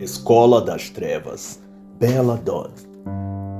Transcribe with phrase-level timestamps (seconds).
[0.00, 1.60] Escola das Trevas,
[1.98, 2.72] Bella Dodd.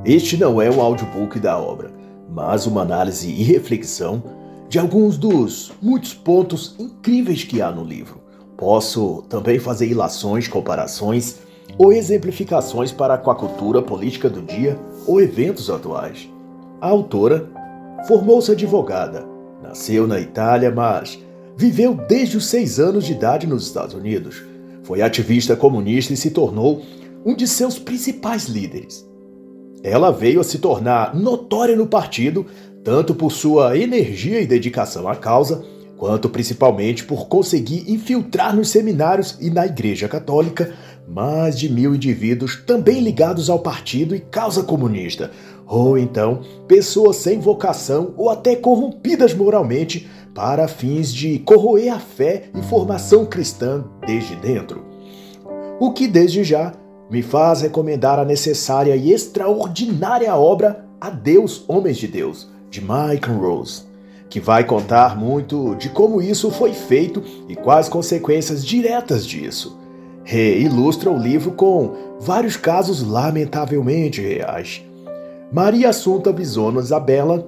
[0.06, 1.90] Este não é um audiobook da obra,
[2.30, 4.22] mas uma análise e reflexão
[4.66, 8.22] de alguns dos muitos pontos incríveis que há no livro.
[8.56, 11.40] Posso também fazer ilações, comparações
[11.76, 16.26] ou exemplificações para com a cultura política do dia ou eventos atuais.
[16.80, 17.50] A autora
[18.08, 19.26] formou-se advogada,
[19.62, 21.18] nasceu na Itália, mas
[21.54, 24.48] viveu desde os seis anos de idade nos Estados Unidos
[24.90, 26.82] foi ativista comunista e se tornou
[27.24, 29.08] um de seus principais líderes.
[29.84, 32.44] Ela veio a se tornar notória no partido,
[32.82, 35.64] tanto por sua energia e dedicação à causa,
[35.96, 40.72] quanto principalmente por conseguir infiltrar nos seminários e na Igreja Católica
[41.06, 45.30] mais de mil indivíduos também ligados ao partido e causa comunista,
[45.68, 52.50] ou então pessoas sem vocação ou até corrompidas moralmente para fins de corroer a fé
[52.54, 54.84] e formação cristã desde dentro.
[55.78, 56.72] O que desde já
[57.10, 63.82] me faz recomendar a necessária e extraordinária obra Adeus, Homens de Deus, de Michael Rose,
[64.28, 69.78] que vai contar muito de como isso foi feito e quais consequências diretas disso.
[70.22, 74.82] Reilustra o livro com vários casos lamentavelmente reais.
[75.50, 77.44] Maria Assunta Bisono Isabella,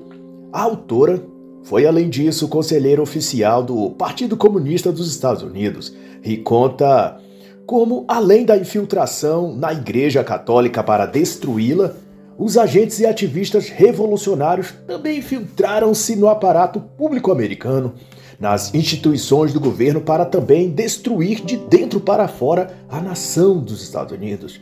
[0.53, 1.23] a autora,
[1.63, 7.19] foi, além disso, conselheira oficial do Partido Comunista dos Estados Unidos e conta
[7.67, 11.95] como, além da infiltração na Igreja Católica para destruí-la,
[12.37, 17.95] os agentes e ativistas revolucionários também infiltraram-se no aparato público americano,
[18.41, 24.13] nas instituições do governo para também destruir de dentro para fora a nação dos Estados
[24.13, 24.61] Unidos.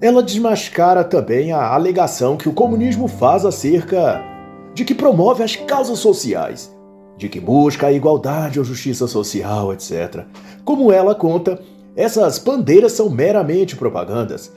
[0.00, 4.31] Ela desmascara também a alegação que o comunismo faz acerca
[4.74, 6.74] de que promove as causas sociais,
[7.16, 10.24] de que busca a igualdade ou justiça social, etc.
[10.64, 11.60] Como ela conta,
[11.94, 14.52] essas bandeiras são meramente propagandas.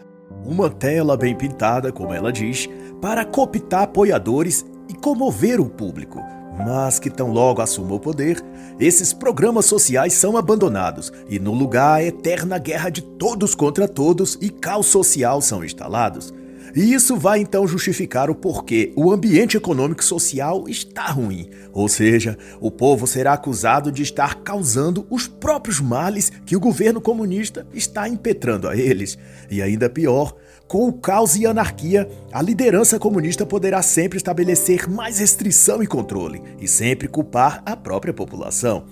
[0.46, 2.70] Uma tela bem pintada, como ela diz,
[3.02, 6.22] para cooptar apoiadores e comover o público,
[6.58, 8.42] mas que tão logo assuma o poder,
[8.80, 14.38] esses programas sociais são abandonados e no lugar a eterna guerra de todos contra todos
[14.42, 16.34] e caos social são instalados.
[16.76, 21.50] E isso vai então justificar o porquê o ambiente econômico e social está ruim.
[21.72, 27.00] Ou seja, o povo será acusado de estar causando os próprios males que o governo
[27.00, 29.18] comunista está impetrando a eles.
[29.50, 30.36] E ainda pior,
[30.68, 36.42] com o caos e anarquia, a liderança comunista poderá sempre estabelecer mais restrição e controle,
[36.60, 38.84] e sempre culpar a própria população.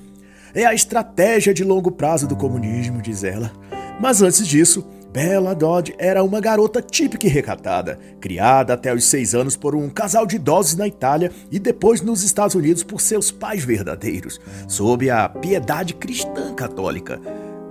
[0.53, 3.51] É a estratégia de longo prazo do comunismo, diz ela.
[3.99, 9.35] Mas antes disso, Bella Dodd era uma garota típica e recatada, criada até os seis
[9.35, 13.29] anos por um casal de idosos na Itália e depois nos Estados Unidos por seus
[13.29, 17.21] pais verdadeiros, sob a piedade cristã católica,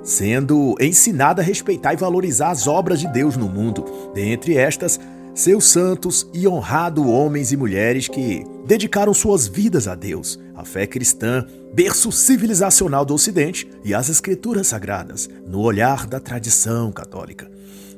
[0.05, 5.01] sendo ensinada a respeitar e valorizar as obras de Deus no mundo, dentre estas,
[5.35, 10.87] seus santos e honrado homens e mulheres que dedicaram suas vidas a Deus, a fé
[10.87, 17.51] cristã, berço civilizacional do Ocidente e as escrituras sagradas, no olhar da tradição católica.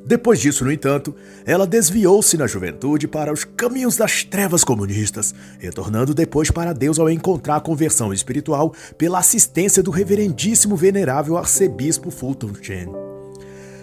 [0.06, 1.14] Depois disso, no entanto,
[1.46, 7.08] ela desviou-se na juventude para os caminhos das trevas comunistas, retornando depois para Deus ao
[7.08, 12.88] encontrar a conversão espiritual pela assistência do reverendíssimo venerável arcebispo Fulton Sheen.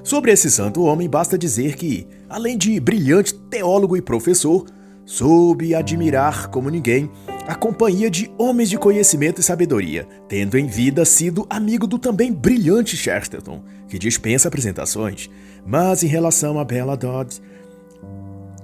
[0.04, 4.66] Sobre esse santo homem, basta dizer que, além de brilhante teólogo e professor,
[5.06, 7.10] soube admirar como ninguém
[7.48, 12.32] a companhia de homens de conhecimento e sabedoria, tendo em vida sido amigo do também
[12.32, 15.30] brilhante Chesterton, que dispensa apresentações.
[15.66, 17.42] Mas em relação a Bella Dodd,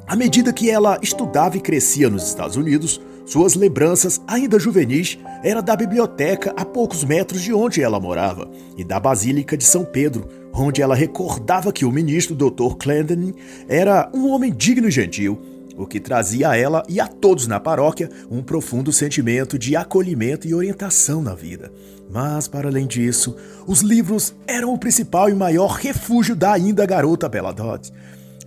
[0.07, 5.61] à medida que ela estudava e crescia nos Estados Unidos, suas lembranças, ainda juvenis, era
[5.61, 10.25] da biblioteca a poucos metros de onde ela morava e da Basílica de São Pedro,
[10.53, 12.75] onde ela recordava que o ministro Dr.
[12.79, 13.33] Clendenin
[13.67, 17.59] era um homem digno e gentil o que trazia a ela e a todos na
[17.59, 21.71] paróquia um profundo sentimento de acolhimento e orientação na vida.
[22.09, 23.35] Mas, para além disso,
[23.67, 27.91] os livros eram o principal e maior refúgio da ainda garota Bella Dodd.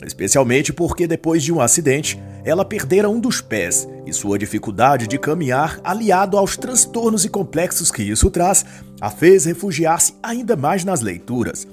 [0.05, 5.19] Especialmente porque, depois de um acidente, ela perdera um dos pés e sua dificuldade de
[5.19, 8.65] caminhar, aliado aos transtornos e complexos que isso traz,
[8.99, 11.67] a fez refugiar-se ainda mais nas leituras.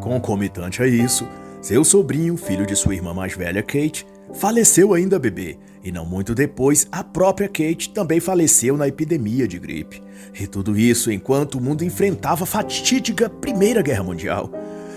[0.00, 1.26] Concomitante a isso,
[1.60, 6.34] seu sobrinho, filho de sua irmã mais velha Kate, faleceu ainda bebê, e não muito
[6.34, 10.02] depois a própria Kate também faleceu na epidemia de gripe.
[10.38, 14.50] E tudo isso enquanto o mundo enfrentava a fatídica Primeira Guerra Mundial.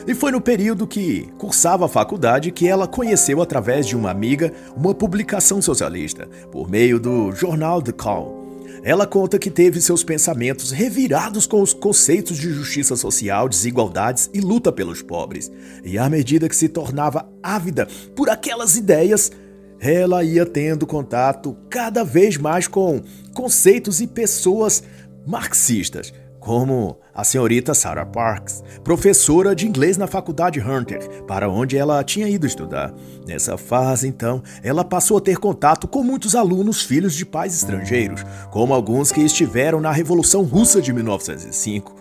[0.08, 4.54] E foi no período que cursava a faculdade que ela conheceu através de uma amiga
[4.76, 8.37] uma publicação socialista, por meio do jornal The Call.
[8.84, 14.40] Ela conta que teve seus pensamentos revirados com os conceitos de justiça social, desigualdades e
[14.40, 15.52] luta pelos pobres.
[15.84, 19.32] E à medida que se tornava ávida por aquelas ideias,
[19.80, 23.02] ela ia tendo contato cada vez mais com
[23.34, 24.84] conceitos e pessoas
[25.26, 26.14] marxistas,
[26.48, 32.30] como a senhorita Sarah Parks, professora de inglês na faculdade Hunter, para onde ela tinha
[32.30, 32.94] ido estudar.
[33.28, 38.24] Nessa fase, então, ela passou a ter contato com muitos alunos filhos de pais estrangeiros,
[38.50, 41.94] como alguns que estiveram na Revolução Russa de 1905.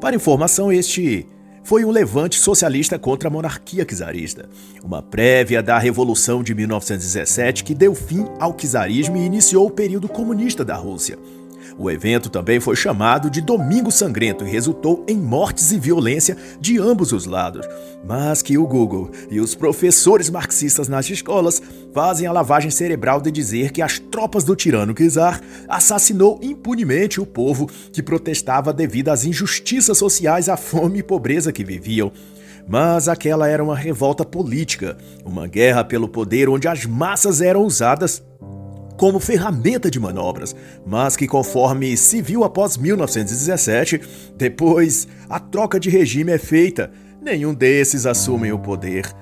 [0.00, 1.26] Para informação, este
[1.62, 4.48] foi um levante socialista contra a monarquia czarista,
[4.82, 10.08] uma prévia da Revolução de 1917 que deu fim ao czarismo e iniciou o período
[10.08, 11.18] comunista da Rússia.
[11.78, 16.78] O evento também foi chamado de Domingo Sangrento e resultou em mortes e violência de
[16.78, 17.66] ambos os lados.
[18.04, 23.30] Mas que o Google e os professores marxistas nas escolas fazem a lavagem cerebral de
[23.30, 29.24] dizer que as tropas do tirano czar assassinou impunemente o povo que protestava devido às
[29.24, 32.12] injustiças sociais, à fome e pobreza que viviam.
[32.68, 38.22] Mas aquela era uma revolta política, uma guerra pelo poder onde as massas eram usadas
[39.02, 40.54] como ferramenta de manobras,
[40.86, 44.00] mas que, conforme se viu após 1917,
[44.36, 46.88] depois a troca de regime é feita,
[47.20, 49.12] nenhum desses assumem o poder.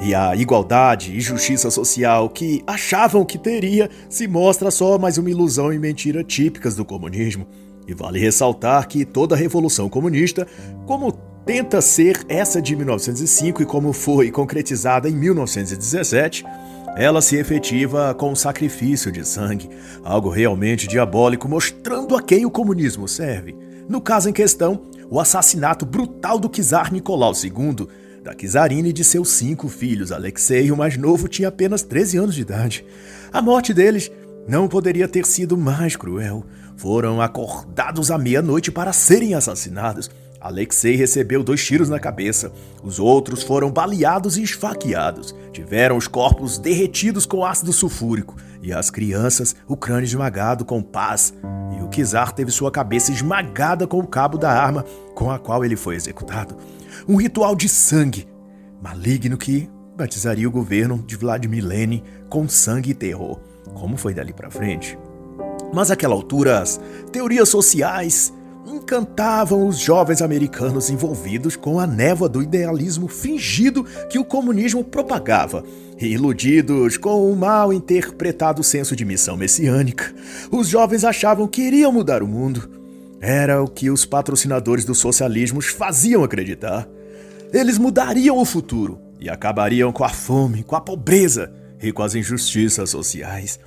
[0.00, 5.30] E a igualdade e justiça social que achavam que teria se mostra só mais uma
[5.30, 7.46] ilusão e mentira típicas do comunismo.
[7.86, 10.48] E vale ressaltar que toda a revolução comunista,
[10.84, 11.12] como
[11.46, 16.44] tenta ser essa de 1905 e como foi concretizada em 1917,
[16.94, 19.70] ela se efetiva com o sacrifício de sangue,
[20.04, 23.56] algo realmente diabólico, mostrando a quem o comunismo serve.
[23.88, 27.88] No caso em questão, o assassinato brutal do czar Nicolau II,
[28.22, 30.12] da czarina e de seus cinco filhos.
[30.12, 32.84] Alexei, o mais novo, tinha apenas 13 anos de idade.
[33.32, 34.10] A morte deles
[34.46, 36.44] não poderia ter sido mais cruel.
[36.76, 40.10] Foram acordados à meia-noite para serem assassinados.
[40.42, 42.52] Alexei recebeu dois tiros na cabeça.
[42.82, 45.32] Os outros foram baleados e esfaqueados.
[45.52, 48.36] Tiveram os corpos derretidos com ácido sulfúrico.
[48.60, 51.32] E as crianças, o crânio esmagado com paz.
[51.78, 54.84] E o Kizar teve sua cabeça esmagada com o cabo da arma
[55.14, 56.56] com a qual ele foi executado.
[57.08, 58.26] Um ritual de sangue
[58.82, 63.38] maligno que batizaria o governo de Vladimir Lenin com sangue e terror.
[63.74, 64.98] Como foi dali para frente?
[65.72, 66.80] Mas àquela altura, as
[67.12, 68.32] teorias sociais
[68.72, 75.64] encantavam os jovens americanos envolvidos com a névoa do idealismo fingido que o comunismo propagava.
[76.00, 80.12] Iludidos com o mal interpretado senso de missão messiânica,
[80.50, 82.68] os jovens achavam que iriam mudar o mundo.
[83.20, 86.88] Era o que os patrocinadores do socialismo faziam acreditar.
[87.52, 92.14] Eles mudariam o futuro e acabariam com a fome, com a pobreza e com as
[92.14, 93.60] injustiças sociais.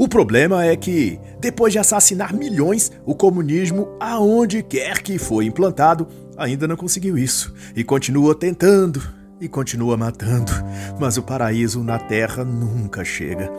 [0.00, 6.08] O problema é que, depois de assassinar milhões, o comunismo, aonde quer que foi implantado,
[6.38, 9.02] ainda não conseguiu isso e continua tentando
[9.38, 10.52] e continua matando,
[10.98, 13.52] mas o paraíso na Terra nunca chega.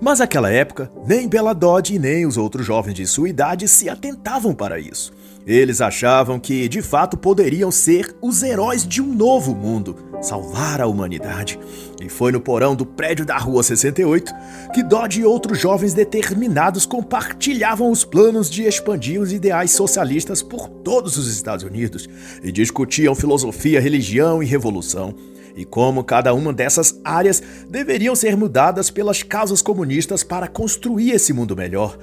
[0.00, 4.56] Mas naquela época, nem Bela Dodge nem os outros jovens de sua idade se atentavam
[4.56, 5.12] para isso.
[5.48, 10.86] Eles achavam que, de fato, poderiam ser os heróis de um novo mundo, salvar a
[10.86, 11.58] humanidade.
[12.02, 14.30] E foi no porão do prédio da Rua 68
[14.74, 20.68] que Dodge e outros jovens determinados compartilhavam os planos de expandir os ideais socialistas por
[20.68, 22.06] todos os Estados Unidos
[22.42, 25.14] e discutiam filosofia, religião e revolução
[25.56, 31.32] e como cada uma dessas áreas deveriam ser mudadas pelas causas comunistas para construir esse
[31.32, 31.96] mundo melhor.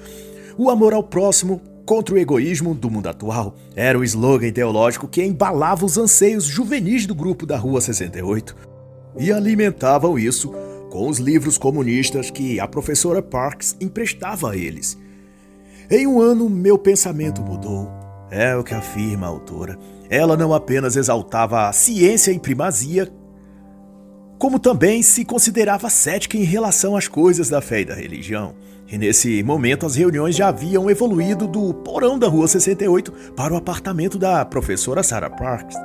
[0.58, 5.24] O amor ao próximo contra o egoísmo do mundo atual era o slogan ideológico que
[5.24, 8.56] embalava os anseios juvenis do grupo da Rua 68.
[9.18, 10.52] E alimentavam isso
[10.90, 14.98] com os livros comunistas que a professora Parks emprestava a eles.
[15.90, 17.90] Em um ano, meu pensamento mudou.
[18.32, 19.78] É o que afirma a autora.
[20.10, 23.12] Ela não apenas exaltava a ciência em primazia,
[24.38, 28.56] como também se considerava cética em relação às coisas da fé e da religião.
[28.88, 33.58] E nesse momento as reuniões já haviam evoluído do porão da Rua 68 para o
[33.58, 35.76] apartamento da professora Sarah Parks,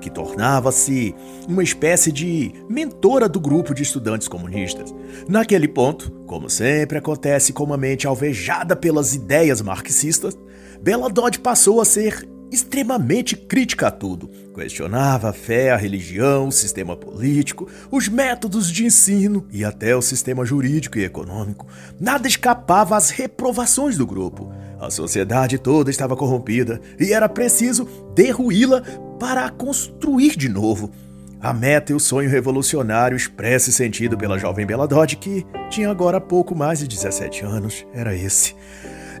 [0.00, 1.14] que tornava-se
[1.48, 4.94] uma espécie de mentora do grupo de estudantes comunistas.
[5.26, 10.38] Naquele ponto, como sempre acontece com uma mente alvejada pelas ideias marxistas,
[10.82, 14.28] Bela Dodd passou a ser extremamente crítica a tudo.
[14.54, 20.02] Questionava a fé, a religião, o sistema político, os métodos de ensino e até o
[20.02, 21.66] sistema jurídico e econômico.
[21.98, 24.52] Nada escapava às reprovações do grupo.
[24.78, 28.82] A sociedade toda estava corrompida e era preciso derruí-la
[29.18, 30.90] para a construir de novo.
[31.40, 35.90] A meta e o sonho revolucionário expresso e sentido pela jovem Bela Dodd, que tinha
[35.90, 38.54] agora pouco mais de 17 anos, era esse.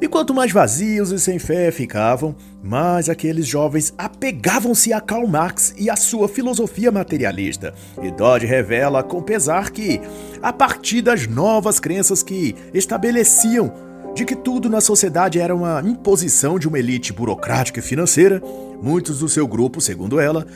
[0.00, 5.74] E quanto mais vazios e sem fé ficavam, mais aqueles jovens apegavam-se a Karl Marx
[5.76, 7.74] e a sua filosofia materialista.
[8.02, 10.00] E Dodge revela com pesar que,
[10.40, 13.70] a partir das novas crenças que estabeleciam
[14.14, 18.42] de que tudo na sociedade era uma imposição de uma elite burocrática e financeira,
[18.82, 20.46] muitos do seu grupo, segundo ela,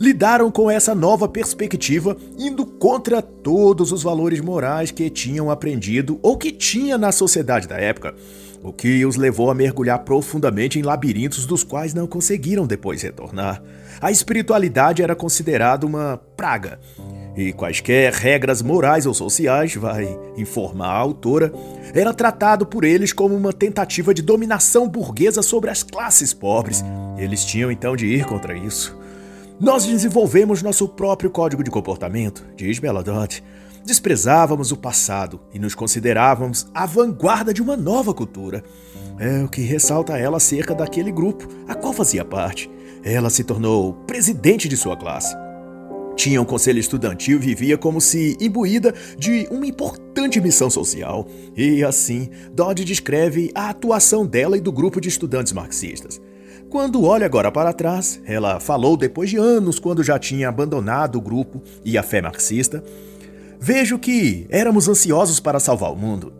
[0.00, 6.38] lidaram com essa nova perspectiva, indo contra todos os valores morais que tinham aprendido ou
[6.38, 8.14] que tinha na sociedade da época,
[8.62, 13.62] o que os levou a mergulhar profundamente em labirintos dos quais não conseguiram depois retornar.
[14.00, 16.78] A espiritualidade era considerada uma praga,
[17.36, 21.52] e quaisquer regras morais ou sociais, vai informar a autora,
[21.94, 26.84] era tratado por eles como uma tentativa de dominação burguesa sobre as classes pobres.
[27.16, 28.96] Eles tinham então de ir contra isso.
[29.60, 33.42] Nós desenvolvemos nosso próprio código de comportamento, diz Belladot.
[33.84, 38.62] Desprezávamos o passado e nos considerávamos a vanguarda de uma nova cultura.
[39.18, 42.70] É o que ressalta ela acerca daquele grupo a qual fazia parte.
[43.02, 45.34] Ela se tornou presidente de sua classe.
[46.14, 51.26] Tinha um conselho estudantil e vivia como se imbuída de uma importante missão social.
[51.56, 56.20] E assim, Dodd descreve a atuação dela e do grupo de estudantes marxistas.
[56.70, 61.20] Quando olha agora para trás, ela falou depois de anos, quando já tinha abandonado o
[61.20, 62.84] grupo e a fé marxista,
[63.58, 66.30] vejo que éramos ansiosos para salvar o mundo.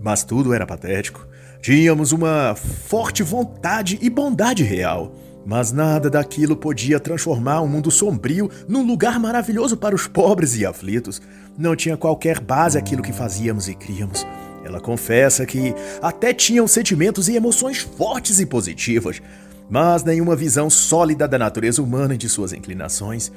[0.00, 1.26] Mas tudo era patético.
[1.62, 5.14] Tínhamos uma forte vontade e bondade real.
[5.46, 10.66] Mas nada daquilo podia transformar um mundo sombrio num lugar maravilhoso para os pobres e
[10.66, 11.22] aflitos.
[11.56, 14.26] Não tinha qualquer base aquilo que fazíamos e críamos.
[14.64, 19.20] Ela confessa que até tinham sentimentos e emoções fortes e positivas,
[19.68, 23.30] mas nenhuma visão sólida da natureza humana e de suas inclinações.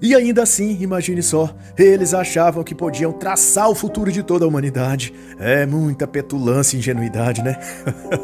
[0.00, 4.48] E ainda assim, imagine só, eles achavam que podiam traçar o futuro de toda a
[4.48, 5.14] humanidade.
[5.38, 7.58] É muita petulância e ingenuidade, né?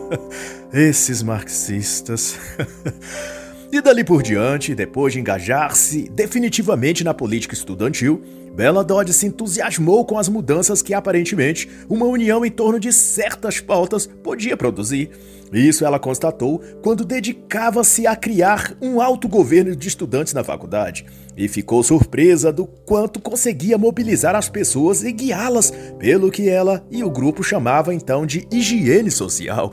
[0.72, 2.36] Esses marxistas.
[3.72, 8.20] e dali por diante, depois de engajar-se definitivamente na política estudantil,
[8.52, 13.60] Bella Dodd se entusiasmou com as mudanças que aparentemente uma união em torno de certas
[13.60, 15.10] pautas podia produzir.
[15.52, 21.82] Isso ela constatou quando dedicava-se a criar um autogoverno de estudantes na faculdade e ficou
[21.82, 27.42] surpresa do quanto conseguia mobilizar as pessoas e guiá-las pelo que ela e o grupo
[27.42, 29.72] chamava então de higiene social.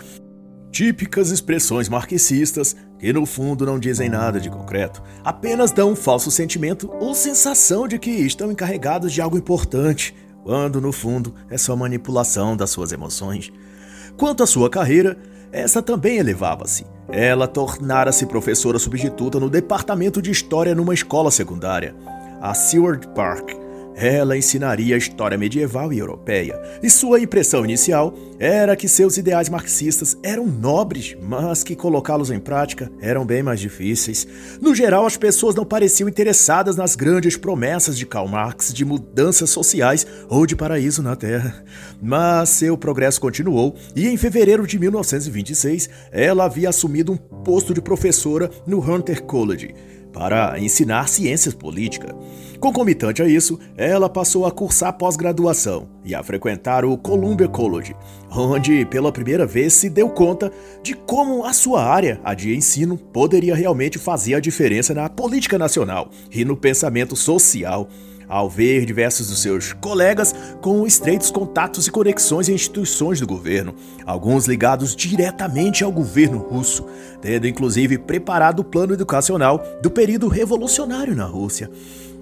[0.77, 6.29] Típicas expressões marxistas que no fundo não dizem nada de concreto, apenas dão um falso
[6.29, 11.75] sentimento ou sensação de que estão encarregados de algo importante, quando no fundo é só
[11.75, 13.51] manipulação das suas emoções.
[14.17, 15.17] Quanto à sua carreira,
[15.51, 16.85] essa também elevava-se.
[17.09, 21.95] Ela tornara-se professora substituta no departamento de História numa escola secundária,
[22.39, 23.49] a Seward Park,
[23.99, 30.15] ela ensinaria história medieval e europeia, e sua impressão inicial era que seus ideais marxistas
[30.21, 34.27] eram nobres, mas que colocá-los em prática eram bem mais difíceis.
[34.61, 39.49] No geral, as pessoas não pareciam interessadas nas grandes promessas de Karl Marx de mudanças
[39.49, 41.63] sociais ou de paraíso na Terra.
[41.99, 47.81] Mas seu progresso continuou, e em fevereiro de 1926, ela havia assumido um posto de
[47.81, 49.73] professora no Hunter College
[50.17, 52.11] para ensinar ciências políticas.
[52.59, 57.95] Concomitante a isso, ela passou a cursar pós-graduação e a frequentar o Columbia College,
[58.31, 62.97] onde pela primeira vez se deu conta de como a sua área, a de ensino,
[62.97, 67.87] poderia realmente fazer a diferença na política nacional e no pensamento social
[68.27, 73.73] ao ver diversos dos seus colegas com estreitos contatos e conexões em instituições do governo,
[74.05, 76.85] alguns ligados diretamente ao governo russo,
[77.21, 81.69] tendo inclusive preparado o plano educacional do período revolucionário na Rússia.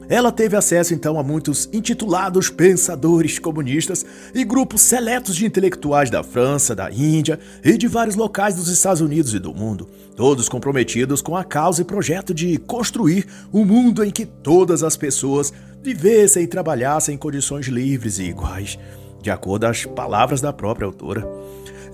[0.08, 6.24] Ela teve acesso então a muitos intitulados pensadores comunistas e grupos seletos de intelectuais da
[6.24, 11.22] França, da Índia e de vários locais dos Estados Unidos e do mundo, todos comprometidos
[11.22, 16.44] com a causa e projeto de construir um mundo em que todas as pessoas vivessem
[16.44, 18.78] e trabalhassem em condições livres e iguais,
[19.22, 21.28] de acordo às palavras da própria autora.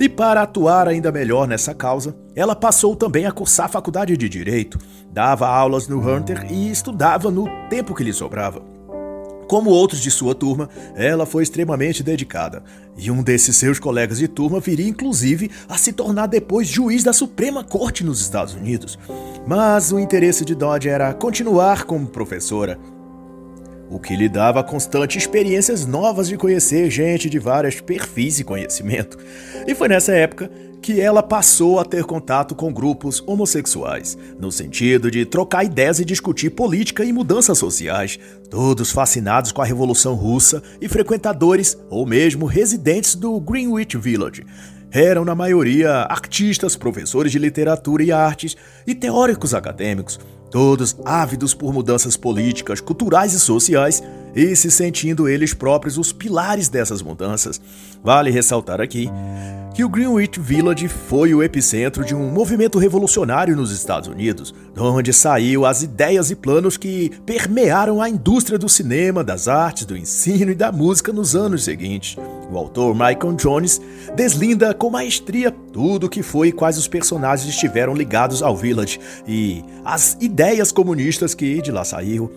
[0.01, 4.27] E para atuar ainda melhor nessa causa, ela passou também a cursar a faculdade de
[4.27, 4.79] Direito,
[5.11, 8.63] dava aulas no Hunter e estudava no tempo que lhe sobrava.
[9.47, 12.63] Como outros de sua turma, ela foi extremamente dedicada,
[12.97, 17.13] e um desses seus colegas de turma viria inclusive a se tornar depois juiz da
[17.13, 18.97] Suprema Corte nos Estados Unidos.
[19.45, 22.79] Mas o interesse de Dodge era continuar como professora,
[23.91, 29.17] o que lhe dava constantes experiências novas de conhecer gente de vários perfis e conhecimento.
[29.67, 30.49] E foi nessa época
[30.81, 36.05] que ela passou a ter contato com grupos homossexuais, no sentido de trocar ideias e
[36.05, 38.17] discutir política e mudanças sociais,
[38.49, 44.43] todos fascinados com a Revolução Russa e frequentadores ou mesmo residentes do Greenwich Village.
[44.89, 48.57] eram na maioria artistas, professores de literatura e artes
[48.87, 50.19] e teóricos acadêmicos,
[50.51, 54.03] todos ávidos por mudanças políticas, culturais e sociais
[54.35, 57.61] e se sentindo eles próprios os pilares dessas mudanças.
[58.03, 59.09] Vale ressaltar aqui
[59.73, 64.81] que o Greenwich Village foi o epicentro de um movimento revolucionário nos Estados Unidos, de
[64.81, 69.95] onde saiu as ideias e planos que permearam a indústria do cinema, das artes, do
[69.95, 72.17] ensino e da música nos anos seguintes.
[72.51, 73.81] O autor Michael Jones
[74.13, 78.99] deslinda com maestria tudo o que foi e quais os personagens estiveram ligados ao Village
[79.25, 82.29] e as ideias comunistas que de lá saiu.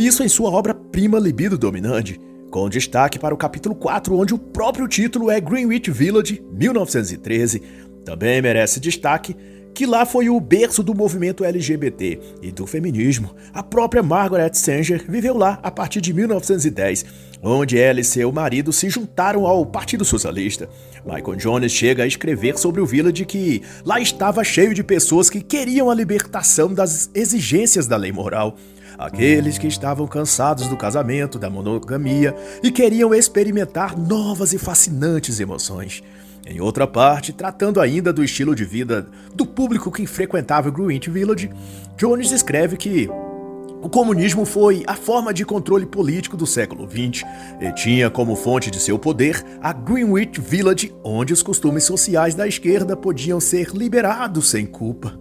[0.00, 2.18] Isso em sua obra-prima Libido Dominante,
[2.50, 7.60] com destaque para o capítulo 4, onde o próprio título é Greenwich Village, 1913.
[8.02, 9.36] Também merece destaque
[9.74, 13.34] que lá foi o berço do movimento LGBT e do feminismo.
[13.52, 17.04] A própria Margaret Sanger viveu lá a partir de 1910,
[17.42, 20.66] onde ela e seu marido se juntaram ao Partido Socialista.
[21.04, 25.42] Michael Jones chega a escrever sobre o Village que lá estava cheio de pessoas que
[25.42, 28.56] queriam a libertação das exigências da lei moral
[29.00, 36.02] aqueles que estavam cansados do casamento, da monogamia e queriam experimentar novas e fascinantes emoções.
[36.46, 41.08] Em outra parte, tratando ainda do estilo de vida do público que frequentava o Greenwich
[41.08, 41.50] Village,
[41.96, 43.08] Jones escreve que
[43.82, 47.24] o comunismo foi a forma de controle político do século XX
[47.58, 52.46] e tinha como fonte de seu poder a Greenwich Village, onde os costumes sociais da
[52.46, 55.18] esquerda podiam ser liberados sem culpa.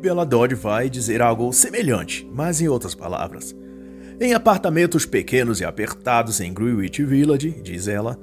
[0.00, 3.56] Bella Dodd vai dizer algo semelhante, mas em outras palavras.
[4.20, 8.18] Em apartamentos pequenos e apertados em Greenwich Village, diz ela,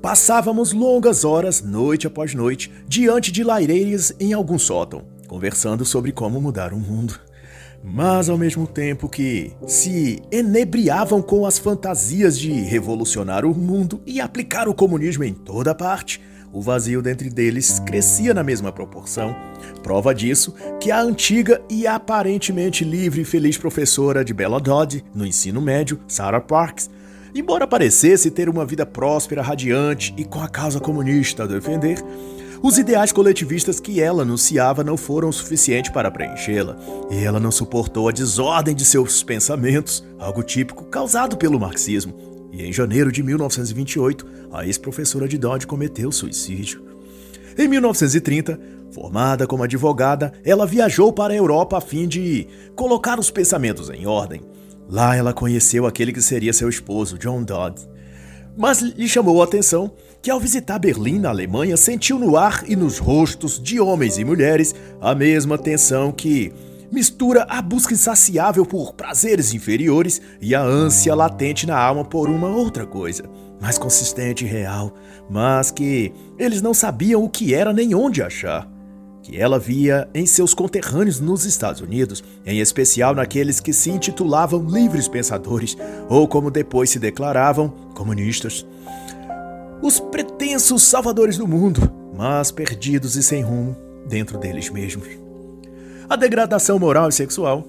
[0.00, 6.40] passávamos longas horas, noite após noite, diante de laireiras em algum sótão, conversando sobre como
[6.40, 7.18] mudar o mundo.
[7.84, 14.20] Mas ao mesmo tempo que se enebriavam com as fantasias de revolucionar o mundo e
[14.20, 16.20] aplicar o comunismo em toda parte,
[16.52, 19.34] o vazio dentro deles crescia na mesma proporção.
[19.82, 25.26] Prova disso que a antiga e aparentemente livre e feliz professora de Bella Dodd no
[25.26, 26.90] ensino médio, Sarah Parks,
[27.34, 32.02] embora parecesse ter uma vida próspera, radiante e com a causa comunista a defender,
[32.60, 36.76] os ideais coletivistas que ela anunciava não foram o suficiente para preenchê-la,
[37.08, 42.64] e ela não suportou a desordem de seus pensamentos, algo típico causado pelo marxismo, e
[42.64, 46.82] em janeiro de 1928, a ex-professora de Dodge cometeu suicídio.
[47.56, 48.58] Em 1930,
[48.92, 54.06] formada como advogada, ela viajou para a Europa a fim de colocar os pensamentos em
[54.06, 54.40] ordem.
[54.88, 57.78] Lá ela conheceu aquele que seria seu esposo, John Dodd.
[58.56, 62.74] Mas lhe chamou a atenção que ao visitar Berlim, na Alemanha, sentiu no ar e
[62.74, 66.52] nos rostos de homens e mulheres a mesma tensão que
[66.90, 72.48] mistura a busca insaciável por prazeres inferiores e a ânsia latente na alma por uma
[72.48, 73.24] outra coisa,
[73.60, 74.94] mais consistente e real,
[75.28, 78.68] mas que eles não sabiam o que era nem onde achar.
[79.22, 84.64] Que ela via em seus conterrâneos nos Estados Unidos, em especial naqueles que se intitulavam
[84.64, 85.76] livres pensadores,
[86.08, 88.66] ou como depois se declaravam, comunistas.
[89.82, 93.76] Os pretensos salvadores do mundo, mas perdidos e sem rumo
[94.08, 95.27] dentro deles mesmos.
[96.08, 97.66] A degradação moral e sexual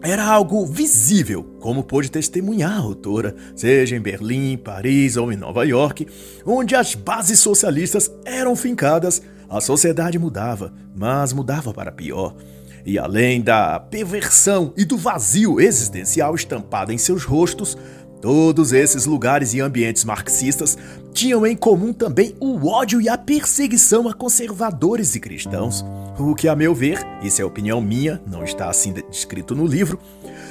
[0.00, 5.66] era algo visível, como pôde testemunhar a autora, seja em Berlim, Paris ou em Nova
[5.66, 6.06] York,
[6.46, 12.34] onde as bases socialistas eram fincadas, a sociedade mudava, mas mudava para pior.
[12.86, 17.76] E além da perversão e do vazio existencial estampado em seus rostos,
[18.20, 20.76] Todos esses lugares e ambientes marxistas
[21.12, 25.84] tinham em comum também o ódio e a perseguição a conservadores e cristãos.
[26.18, 30.00] O que, a meu ver, isso é opinião minha, não está assim descrito no livro,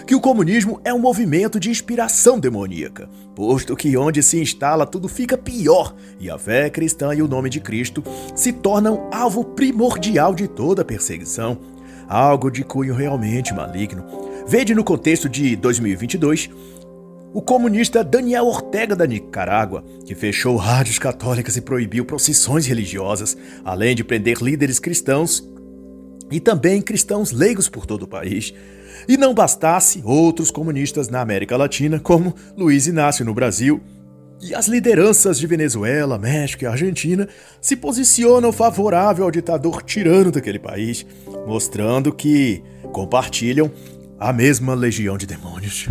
[0.05, 5.09] que o comunismo é um movimento de inspiração demoníaca, posto que onde se instala tudo
[5.09, 8.01] fica pior e a fé cristã e o nome de Cristo
[8.33, 11.59] se tornam alvo primordial de toda perseguição,
[12.07, 14.05] algo de cunho realmente maligno.
[14.47, 16.49] Vede no contexto de 2022
[17.33, 23.93] o comunista Daniel Ortega da Nicarágua, que fechou rádios católicas e proibiu procissões religiosas, além
[23.93, 25.45] de prender líderes cristãos
[26.31, 28.53] e também cristãos leigos por todo o país.
[29.07, 33.81] E não bastasse, outros comunistas na América Latina, como Luiz Inácio no Brasil,
[34.39, 37.27] e as lideranças de Venezuela, México e Argentina
[37.59, 41.05] se posicionam favorável ao ditador tirano daquele país,
[41.47, 42.61] mostrando que
[42.91, 43.71] compartilham
[44.19, 45.89] a mesma legião de demônios.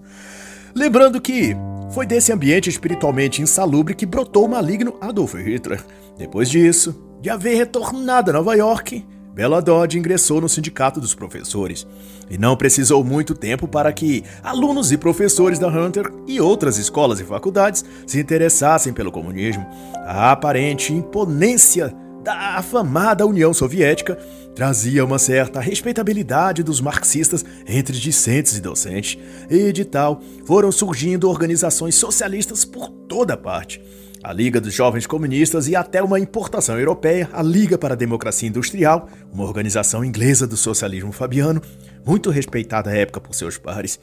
[0.74, 1.54] Lembrando que
[1.92, 5.82] foi desse ambiente espiritualmente insalubre que brotou o maligno Adolf Hitler.
[6.18, 9.04] Depois disso, de haver retornado a Nova York,
[9.36, 11.86] Bela Dodd ingressou no Sindicato dos Professores
[12.30, 17.20] e não precisou muito tempo para que alunos e professores da Hunter e outras escolas
[17.20, 19.66] e faculdades se interessassem pelo comunismo.
[20.06, 21.94] A aparente imponência
[22.24, 24.16] da afamada União Soviética
[24.54, 29.18] trazia uma certa respeitabilidade dos marxistas entre discentes e docentes,
[29.50, 33.82] e de tal foram surgindo organizações socialistas por toda parte
[34.26, 38.48] a Liga dos Jovens Comunistas e até uma importação europeia, a Liga para a Democracia
[38.48, 41.62] Industrial, uma organização inglesa do socialismo fabiano,
[42.04, 44.00] muito respeitada à época por seus pares.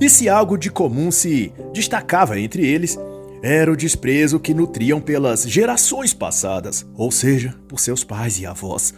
[0.00, 2.96] E se algo de comum se destacava entre eles,
[3.42, 8.94] era o desprezo que nutriam pelas gerações passadas, ou seja, por seus pais e avós.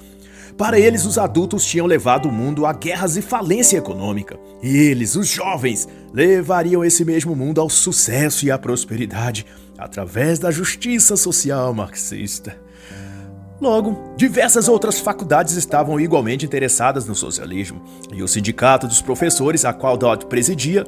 [0.58, 5.16] Para eles, os adultos tinham levado o mundo a guerras e falência econômica, e eles,
[5.16, 9.46] os jovens, levariam esse mesmo mundo ao sucesso e à prosperidade
[9.78, 12.56] através da justiça social marxista.
[13.60, 17.82] Logo, diversas outras faculdades estavam igualmente interessadas no socialismo,
[18.12, 20.84] e o Sindicato dos Professores, a qual Dodd presidia,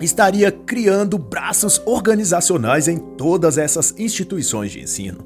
[0.00, 5.24] estaria criando braços organizacionais em todas essas instituições de ensino.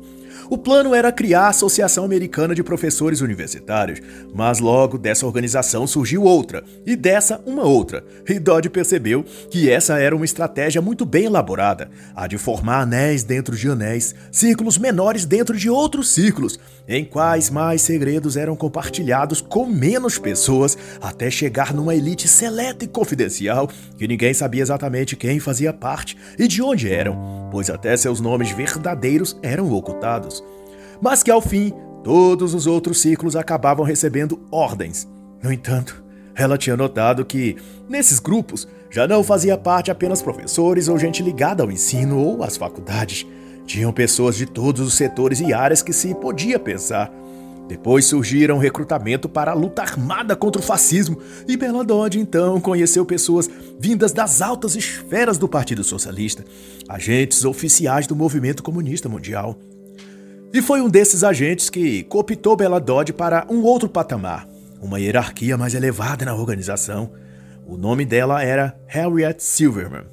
[0.51, 4.01] O plano era criar a Associação Americana de Professores Universitários,
[4.35, 8.05] mas logo dessa organização surgiu outra, e dessa uma outra.
[8.29, 13.23] E Dodd percebeu que essa era uma estratégia muito bem elaborada, a de formar anéis
[13.23, 16.59] dentro de anéis, círculos menores dentro de outros círculos,
[16.89, 22.89] em quais mais segredos eram compartilhados com menos pessoas, até chegar numa elite seleta e
[22.89, 28.21] confidencial, que ninguém sabia exatamente quem fazia parte e de onde eram, pois até seus
[28.21, 30.40] nomes verdadeiros eram ocultados
[31.01, 35.09] mas que ao fim todos os outros ciclos acabavam recebendo ordens.
[35.43, 36.03] No entanto,
[36.35, 37.57] ela tinha notado que,
[37.89, 42.57] nesses grupos, já não fazia parte apenas professores ou gente ligada ao ensino ou às
[42.57, 43.27] faculdades.
[43.67, 47.13] Tinham pessoas de todos os setores e áreas que se podia pensar.
[47.69, 51.87] Depois surgiram recrutamento para a luta armada contra o fascismo, e Bela
[52.17, 56.45] então conheceu pessoas vindas das altas esferas do Partido Socialista,
[56.89, 59.57] agentes oficiais do movimento comunista mundial.
[60.53, 64.49] E foi um desses agentes que cooptou Bela Dodd para um outro patamar,
[64.83, 67.13] uma hierarquia mais elevada na organização.
[67.65, 70.07] O nome dela era Harriet Silverman.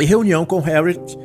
[0.00, 1.18] Em reunião com Harriet,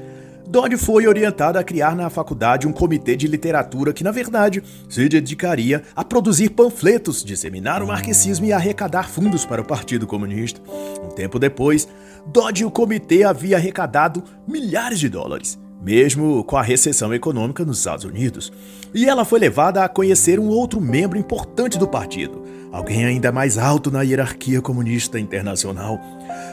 [0.45, 5.07] Dodd foi orientada a criar na faculdade um comitê de literatura que, na verdade, se
[5.07, 10.59] dedicaria a produzir panfletos, disseminar o marxismo e arrecadar fundos para o Partido Comunista.
[11.01, 11.87] Um tempo depois,
[12.25, 17.79] Dodd e o comitê havia arrecadado milhares de dólares mesmo com a recessão econômica nos
[17.79, 18.51] Estados Unidos.
[18.93, 23.57] E ela foi levada a conhecer um outro membro importante do partido, alguém ainda mais
[23.57, 25.99] alto na hierarquia comunista internacional.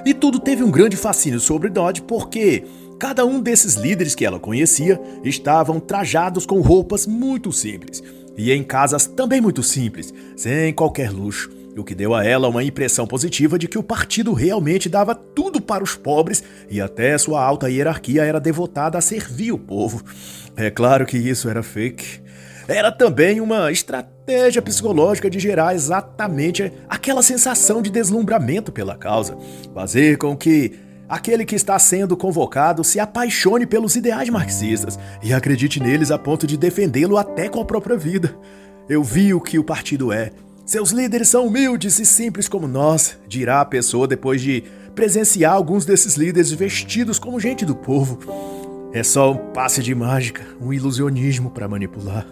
[0.04, 2.64] E tudo teve um grande fascínio sobre Dodge porque
[2.98, 8.02] cada um desses líderes que ela conhecia estavam trajados com roupas muito simples
[8.37, 12.62] e em casas também muito simples, sem qualquer luxo o que deu a ela uma
[12.62, 17.42] impressão positiva de que o partido realmente dava tudo para os pobres e até sua
[17.42, 20.02] alta hierarquia era devotada a servir o povo.
[20.56, 22.22] É claro que isso era fake.
[22.66, 29.37] Era também uma estratégia psicológica de gerar exatamente aquela sensação de deslumbramento pela causa,
[29.74, 30.72] fazer com que
[31.06, 36.46] aquele que está sendo convocado se apaixone pelos ideais marxistas e acredite neles a ponto
[36.46, 38.34] de defendê-lo até com a própria vida.
[38.88, 40.30] Eu vi o que o partido é
[40.64, 45.85] seus líderes são humildes e simples como nós, dirá a pessoa depois de presenciar alguns
[45.85, 48.18] desses líderes vestidos como gente do povo.
[48.92, 52.27] É só um passe de mágica, um ilusionismo para manipular.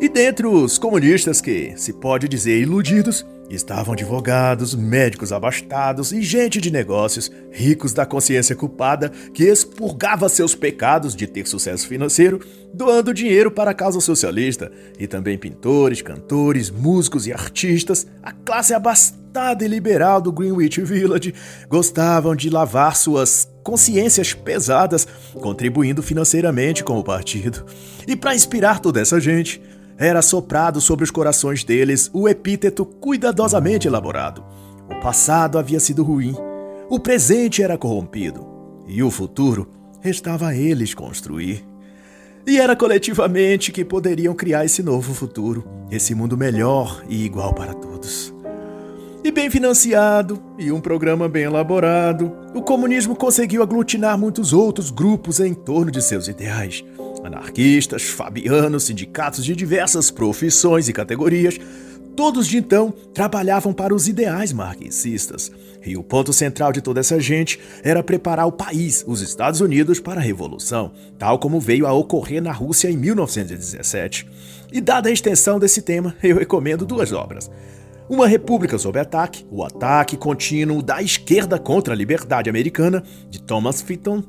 [0.00, 6.60] E dentre os comunistas que se pode dizer iludidos, estavam advogados, médicos abastados e gente
[6.60, 12.40] de negócios, ricos da consciência culpada, que expurgava seus pecados de ter sucesso financeiro,
[12.72, 18.74] doando dinheiro para a causa socialista, e também pintores, cantores, músicos e artistas, a classe
[18.74, 21.34] abastada e liberal do Greenwich Village,
[21.68, 27.64] gostavam de lavar suas consciências pesadas, contribuindo financeiramente com o partido.
[28.06, 29.60] E para inspirar toda essa gente,
[29.98, 34.44] era soprado sobre os corações deles o epíteto cuidadosamente elaborado.
[34.90, 36.34] O passado havia sido ruim,
[36.88, 38.46] o presente era corrompido,
[38.86, 39.68] e o futuro
[40.00, 41.64] restava a eles construir.
[42.46, 47.74] E era coletivamente que poderiam criar esse novo futuro, esse mundo melhor e igual para
[47.74, 48.32] todos.
[49.24, 55.40] E bem financiado, e um programa bem elaborado, o comunismo conseguiu aglutinar muitos outros grupos
[55.40, 56.84] em torno de seus ideais
[57.26, 61.58] anarquistas, fabianos, sindicatos de diversas profissões e categorias,
[62.16, 65.52] Todos de então trabalhavam para os ideais marxistas.
[65.84, 70.00] E o ponto central de toda essa gente era preparar o país, os Estados Unidos,
[70.00, 74.26] para a Revolução, tal como veio a ocorrer na Rússia em 1917.
[74.72, 77.50] E dada a extensão desse tema, eu recomendo duas obras.
[78.08, 83.82] Uma República sob ataque, o ataque contínuo da esquerda contra a liberdade americana, de Thomas
[83.82, 84.24] Fitton,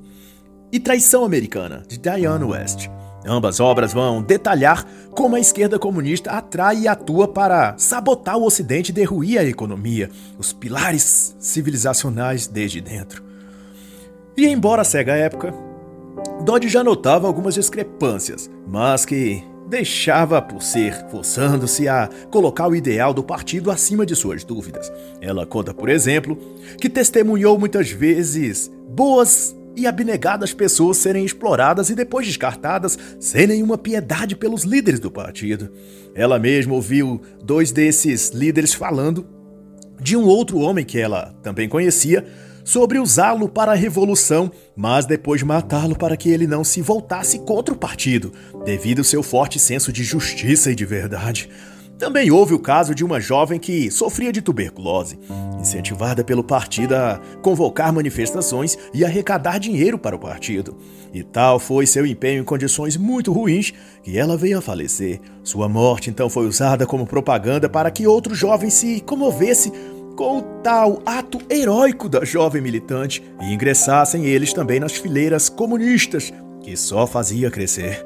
[0.71, 2.88] e Traição Americana, de Diane West.
[3.25, 8.91] Ambas obras vão detalhar como a esquerda comunista atrai e atua para sabotar o Ocidente
[8.91, 13.23] e derruir a economia, os pilares civilizacionais desde dentro.
[14.38, 15.53] E embora cega a época,
[16.45, 23.13] Dodge já notava algumas discrepâncias, mas que deixava por ser, forçando-se a colocar o ideal
[23.13, 24.91] do partido acima de suas dúvidas.
[25.19, 26.38] Ela conta, por exemplo,
[26.80, 33.77] que testemunhou muitas vezes boas e abnegadas pessoas serem exploradas e depois descartadas sem nenhuma
[33.77, 35.71] piedade pelos líderes do partido.
[36.15, 39.27] Ela mesma ouviu dois desses líderes falando
[40.01, 42.25] de um outro homem que ela também conhecia
[42.63, 47.73] sobre usá-lo para a revolução, mas depois matá-lo para que ele não se voltasse contra
[47.73, 48.33] o partido,
[48.65, 51.49] devido ao seu forte senso de justiça e de verdade.
[51.97, 55.17] Também houve o caso de uma jovem que sofria de tuberculose,
[55.60, 60.77] incentivada pelo partido a convocar manifestações e arrecadar dinheiro para o partido.
[61.12, 65.19] E tal foi seu empenho em condições muito ruins que ela veio a falecer.
[65.43, 69.71] Sua morte então foi usada como propaganda para que outros jovens se comovessem
[70.15, 76.31] com o tal ato heróico da jovem militante e ingressassem eles também nas fileiras comunistas,
[76.62, 78.05] que só fazia crescer.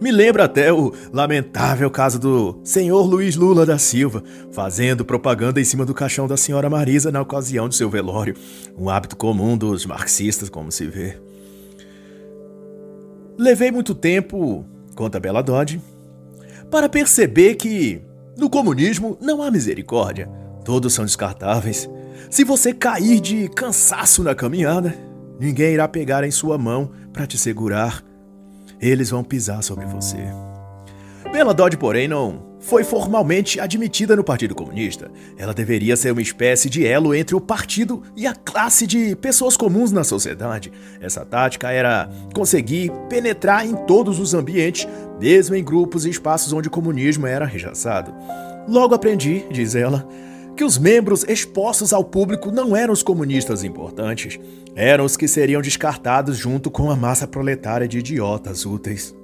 [0.00, 5.64] Me lembra até o lamentável caso do senhor Luiz Lula da Silva, fazendo propaganda em
[5.64, 8.36] cima do caixão da senhora Marisa na ocasião de seu velório,
[8.76, 11.18] um hábito comum dos marxistas, como se vê.
[13.38, 15.80] Levei muito tempo, conta Bela Dodge,
[16.70, 18.02] para perceber que
[18.36, 20.28] no comunismo não há misericórdia.
[20.62, 21.88] Todos são descartáveis.
[22.28, 24.94] Se você cair de cansaço na caminhada,
[25.40, 28.05] ninguém irá pegar em sua mão para te segurar
[28.80, 30.18] eles vão pisar sobre você.
[31.32, 35.10] Bela Dodge, porém, não foi formalmente admitida no Partido Comunista.
[35.38, 39.56] Ela deveria ser uma espécie de elo entre o partido e a classe de pessoas
[39.56, 40.72] comuns na sociedade.
[41.00, 44.88] Essa tática era conseguir penetrar em todos os ambientes,
[45.20, 48.12] mesmo em grupos e espaços onde o comunismo era rechaçado.
[48.66, 50.06] Logo aprendi, diz ela,
[50.56, 54.40] que os membros expostos ao público não eram os comunistas importantes,
[54.74, 59.14] eram os que seriam descartados junto com a massa proletária de idiotas úteis.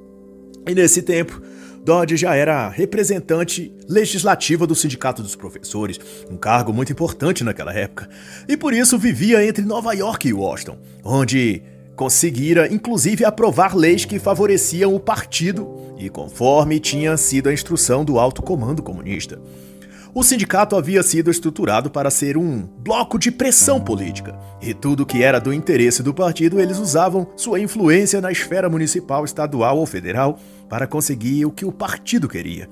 [0.68, 1.40] E nesse tempo,
[1.83, 5.99] Dodge já era representante legislativa do Sindicato dos Professores,
[6.31, 8.09] um cargo muito importante naquela época,
[8.47, 11.62] e por isso vivia entre Nova York e Washington, onde
[11.97, 18.18] conseguira inclusive aprovar leis que favoreciam o partido e conforme tinha sido a instrução do
[18.18, 19.40] alto comando comunista.
[20.14, 25.22] O sindicato havia sido estruturado para ser um bloco de pressão política, e tudo que
[25.22, 30.38] era do interesse do partido eles usavam sua influência na esfera municipal, estadual ou federal
[30.68, 32.68] para conseguir o que o partido queria.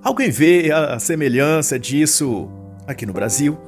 [0.00, 2.48] Alguém vê a semelhança disso
[2.86, 3.58] aqui no Brasil?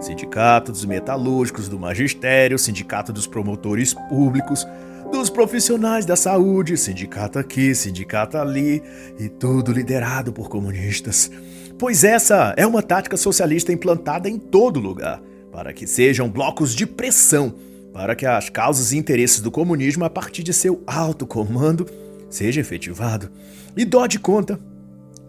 [0.00, 4.64] Sindicato dos metalúrgicos, do magistério, sindicato dos promotores públicos,
[5.10, 8.80] dos profissionais da saúde, sindicato aqui, sindicato ali,
[9.18, 11.32] e tudo liderado por comunistas
[11.78, 16.84] pois essa é uma tática socialista implantada em todo lugar, para que sejam blocos de
[16.86, 17.54] pressão,
[17.92, 21.86] para que as causas e interesses do comunismo a partir de seu alto comando
[22.28, 23.30] seja efetivado.
[23.76, 24.58] E Dodge conta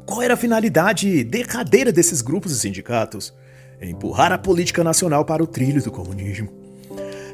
[0.06, 3.34] qual era a finalidade derradeira desses grupos e sindicatos:
[3.82, 6.50] empurrar a política nacional para o trilho do comunismo.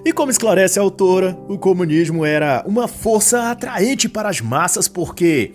[0.06, 5.54] E como esclarece a autora, o comunismo era uma força atraente para as massas porque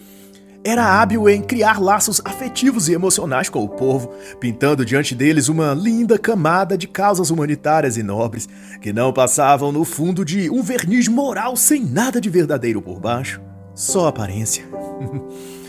[0.65, 5.73] era hábil em criar laços afetivos e emocionais com o povo, pintando diante deles uma
[5.73, 8.49] linda camada de causas humanitárias e nobres,
[8.81, 13.41] que não passavam no fundo de um verniz moral sem nada de verdadeiro por baixo,
[13.75, 14.65] só aparência.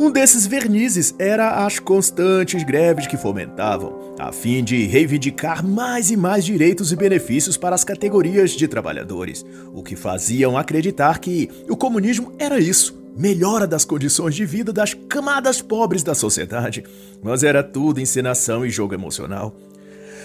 [0.00, 6.16] Um desses vernizes era as constantes greves que fomentavam, a fim de reivindicar mais e
[6.16, 11.76] mais direitos e benefícios para as categorias de trabalhadores, o que faziam acreditar que o
[11.76, 16.84] comunismo era isso, melhora das condições de vida das camadas pobres da sociedade,
[17.20, 19.56] mas era tudo encenação e jogo emocional.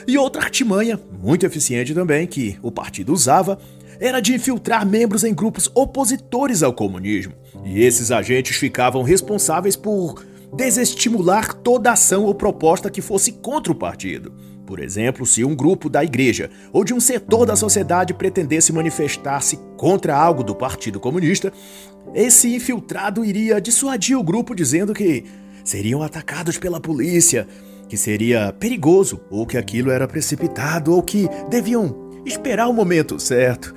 [0.08, 3.58] E outra artimanha, muito eficiente também, que o partido usava,
[4.00, 7.34] era de infiltrar membros em grupos opositores ao comunismo.
[7.66, 10.24] E esses agentes ficavam responsáveis por
[10.56, 14.32] desestimular toda ação ou proposta que fosse contra o partido.
[14.66, 19.58] Por exemplo, se um grupo da igreja ou de um setor da sociedade pretendesse manifestar-se
[19.78, 21.52] contra algo do Partido Comunista,
[22.14, 25.26] esse infiltrado iria dissuadir o grupo dizendo que
[25.64, 27.48] seriam atacados pela polícia,
[27.88, 33.74] que seria perigoso, ou que aquilo era precipitado, ou que deviam esperar o momento certo.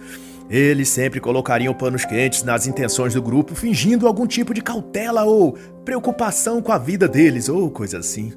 [0.49, 5.57] Eles sempre colocariam panos quentes nas intenções do grupo, fingindo algum tipo de cautela ou
[5.85, 8.33] preocupação com a vida deles, ou coisa assim.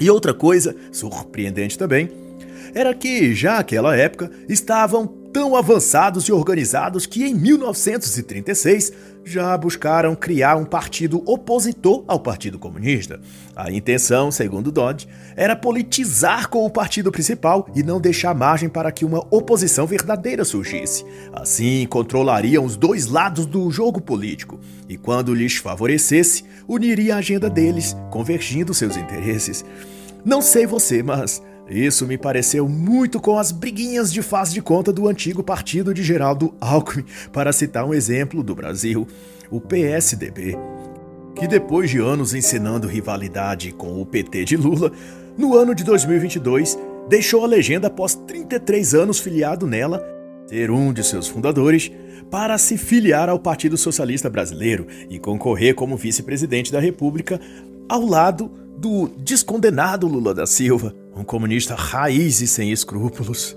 [0.00, 2.08] E outra coisa, surpreendente também,
[2.74, 5.06] era que, já naquela época, estavam
[5.38, 8.92] tão avançados e organizados que em 1936
[9.24, 13.20] já buscaram criar um partido opositor ao Partido Comunista.
[13.54, 18.90] A intenção, segundo Dodge, era politizar com o partido principal e não deixar margem para
[18.90, 21.04] que uma oposição verdadeira surgisse.
[21.32, 27.48] Assim, controlariam os dois lados do jogo político e, quando lhes favorecesse, uniria a agenda
[27.48, 29.64] deles, convergindo seus interesses.
[30.24, 34.92] Não sei você, mas isso me pareceu muito com as briguinhas de faz de conta
[34.92, 39.06] do antigo partido de Geraldo Alckmin, para citar um exemplo do Brasil,
[39.50, 40.56] o PSDB,
[41.34, 44.92] que depois de anos ensinando rivalidade com o PT de Lula,
[45.36, 46.78] no ano de 2022
[47.08, 50.04] deixou a legenda após 33 anos filiado nela,
[50.46, 51.90] ser um de seus fundadores,
[52.30, 57.40] para se filiar ao Partido Socialista Brasileiro e concorrer como vice-presidente da República
[57.88, 63.56] ao lado do descondenado Lula da Silva, um comunista raiz e sem escrúpulos.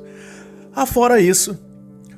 [0.74, 1.58] Afora isso,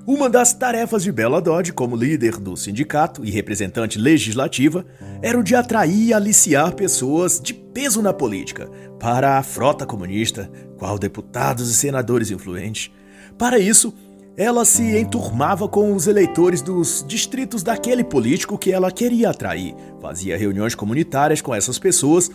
[0.06, 4.86] uma das tarefas de Bela Dodge como líder do sindicato e representante legislativa
[5.22, 10.50] era o de atrair e aliciar pessoas de peso na política para a frota comunista,
[10.78, 12.92] qual deputados e senadores influentes.
[13.38, 13.94] Para isso,
[14.36, 20.38] ela se enturmava com os eleitores dos distritos daquele político que ela queria atrair, fazia
[20.38, 22.32] reuniões comunitárias com essas pessoas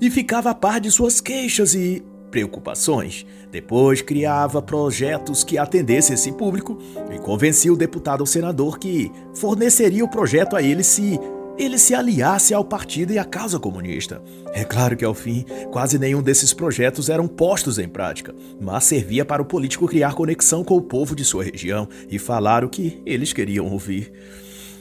[0.00, 3.24] e ficava a par de suas queixas e preocupações.
[3.52, 6.78] Depois criava projetos que atendessem esse público
[7.14, 11.20] e convencia o deputado ou senador que forneceria o projeto a ele se
[11.58, 14.22] ele se aliasse ao partido e à causa comunista.
[14.54, 19.22] É claro que ao fim, quase nenhum desses projetos eram postos em prática, mas servia
[19.22, 23.02] para o político criar conexão com o povo de sua região e falar o que
[23.04, 24.10] eles queriam ouvir.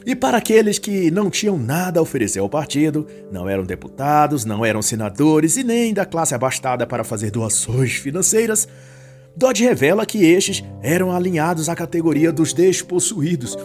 [0.06, 4.66] E para aqueles que não tinham nada a oferecer ao partido, não eram deputados, não
[4.66, 8.68] eram senadores e nem da classe abastada para fazer doações financeiras,
[9.36, 13.56] Dodge revela que estes eram alinhados à categoria dos despossuídos,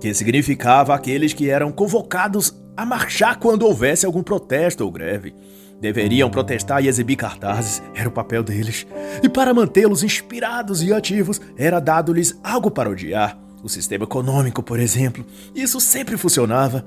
[0.00, 5.34] que significava aqueles que eram convocados a marchar quando houvesse algum protesto ou greve.
[5.80, 8.86] Deveriam protestar e exibir cartazes, era o papel deles.
[9.22, 14.78] E para mantê-los inspirados e ativos, era dado-lhes algo para odiar o sistema econômico, por
[14.78, 15.24] exemplo.
[15.54, 16.84] Isso sempre funcionava.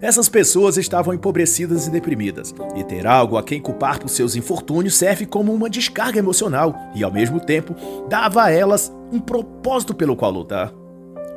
[0.00, 4.96] Essas pessoas estavam empobrecidas e deprimidas, e ter algo a quem culpar por seus infortúnios
[4.96, 7.74] serve como uma descarga emocional e, ao mesmo tempo,
[8.08, 10.72] dava a elas um propósito pelo qual lutar.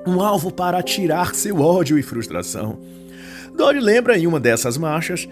[0.05, 2.79] Um alvo para atirar seu ódio e frustração.
[3.55, 5.27] Dory lembra em uma dessas marchas,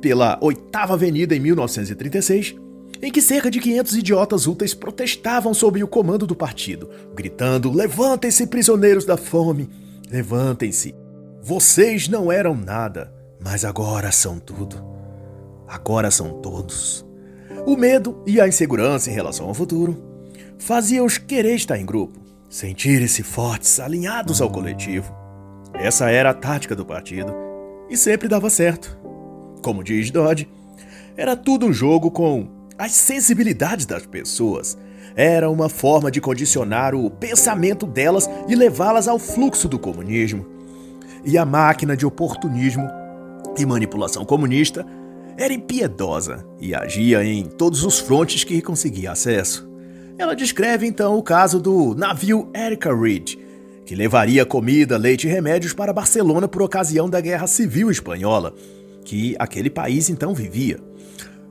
[0.00, 2.56] pela Oitava Avenida em 1936,
[3.00, 8.46] em que cerca de 500 idiotas úteis protestavam sob o comando do partido, gritando: Levantem-se,
[8.46, 9.68] prisioneiros da fome!
[10.10, 10.94] Levantem-se!
[11.42, 14.84] Vocês não eram nada, mas agora são tudo.
[15.66, 17.06] Agora são todos.
[17.66, 20.02] O medo e a insegurança em relação ao futuro
[20.58, 25.14] faziam-os querer estar em grupo, sentirem-se fortes, alinhados ao coletivo.
[25.74, 27.34] Essa era a tática do partido
[27.88, 28.98] e sempre dava certo.
[29.62, 30.48] Como diz Dodge,
[31.16, 34.78] era tudo um jogo com as sensibilidades das pessoas.
[35.16, 40.46] Era uma forma de condicionar o pensamento delas e levá-las ao fluxo do comunismo.
[41.24, 42.88] E a máquina de oportunismo
[43.58, 44.86] e manipulação comunista
[45.36, 49.68] era impiedosa e agia em todos os frontes que conseguia acesso.
[50.16, 53.36] Ela descreve então o caso do navio Erika Reed,
[53.84, 58.52] que levaria comida, leite e remédios para Barcelona por ocasião da Guerra Civil Espanhola,
[59.04, 60.87] que aquele país então vivia.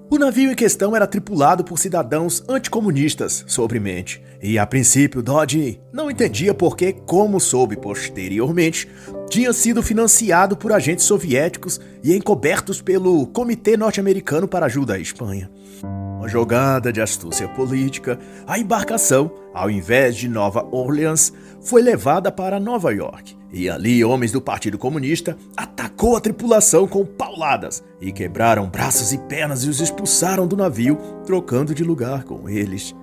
[0.10, 6.10] O navio em questão era tripulado por cidadãos anticomunistas, sobremente, e a princípio Dodge não
[6.10, 8.88] entendia por que, como soube posteriormente,
[9.30, 15.52] tinha sido financiado por agentes soviéticos e encobertos pelo Comitê Norte-Americano para Ajuda à Espanha.
[15.84, 22.60] Uma jogada de astúcia política, a embarcação, ao invés de Nova Orleans, foi levada para
[22.60, 23.38] Nova York.
[23.52, 29.18] E ali, homens do Partido Comunista atacou a tripulação com pauladas e quebraram braços e
[29.18, 32.96] pernas e os expulsaram do navio, trocando de lugar com eles.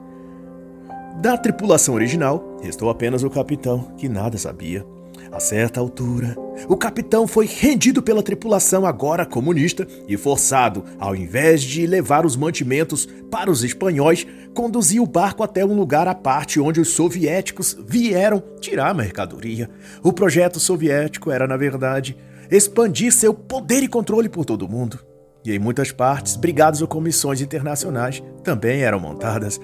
[1.23, 4.85] Da tripulação original, restou apenas o capitão, que nada sabia.
[5.33, 6.37] A certa altura,
[6.69, 12.37] o capitão foi rendido pela tripulação agora comunista e forçado, ao invés de levar os
[12.37, 17.77] mantimentos para os espanhóis, conduzir o barco até um lugar à parte onde os soviéticos
[17.87, 19.69] vieram tirar a mercadoria.
[20.03, 22.17] O projeto soviético era, na verdade,
[22.51, 24.99] expandir seu poder e controle por todo o mundo.
[25.45, 29.61] e em muitas partes, brigadas ou comissões internacionais também eram montadas,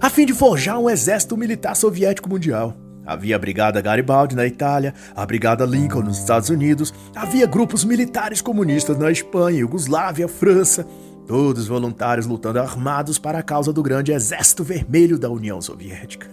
[0.00, 2.76] a fim de forjar um exército militar soviético mundial.
[3.04, 8.40] Havia a Brigada Garibaldi na Itália, a Brigada Lincoln nos Estados Unidos, havia grupos militares
[8.40, 10.86] comunistas na Espanha, Iugoslávia, França,
[11.26, 16.28] todos voluntários lutando armados para a causa do grande Exército Vermelho da União Soviética.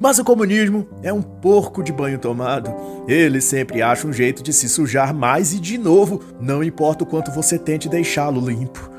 [0.00, 2.74] Mas o comunismo é um porco de banho tomado.
[3.06, 7.06] Ele sempre acha um jeito de se sujar mais e, de novo, não importa o
[7.06, 8.90] quanto você tente deixá-lo limpo.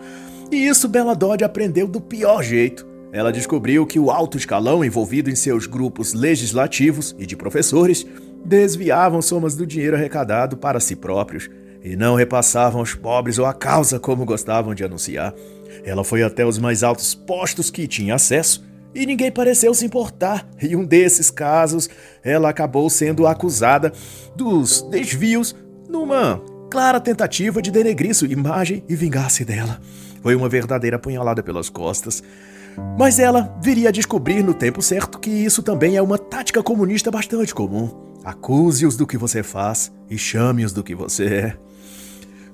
[0.52, 2.95] E isso Bela Dodge aprendeu do pior jeito.
[3.16, 8.06] Ela descobriu que o alto escalão envolvido em seus grupos legislativos e de professores
[8.44, 11.50] desviavam somas do dinheiro arrecadado para si próprios
[11.82, 15.34] e não repassavam aos pobres ou a causa como gostavam de anunciar.
[15.86, 20.46] Ela foi até os mais altos postos que tinha acesso e ninguém pareceu se importar.
[20.62, 21.90] Em um desses casos,
[22.22, 23.94] ela acabou sendo acusada
[24.36, 25.56] dos desvios
[25.88, 29.80] numa clara tentativa de denegrir sua imagem e vingar-se dela.
[30.22, 32.22] Foi uma verdadeira apunhalada pelas costas.
[32.98, 37.12] Mas ela viria a descobrir no tempo certo que isso também é uma tática comunista
[37.12, 37.90] bastante comum.
[38.24, 41.58] Acuse-os do que você faz e chame-os do que você é.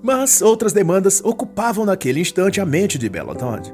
[0.03, 3.72] Mas outras demandas ocupavam naquele instante a mente de Bella Dodd.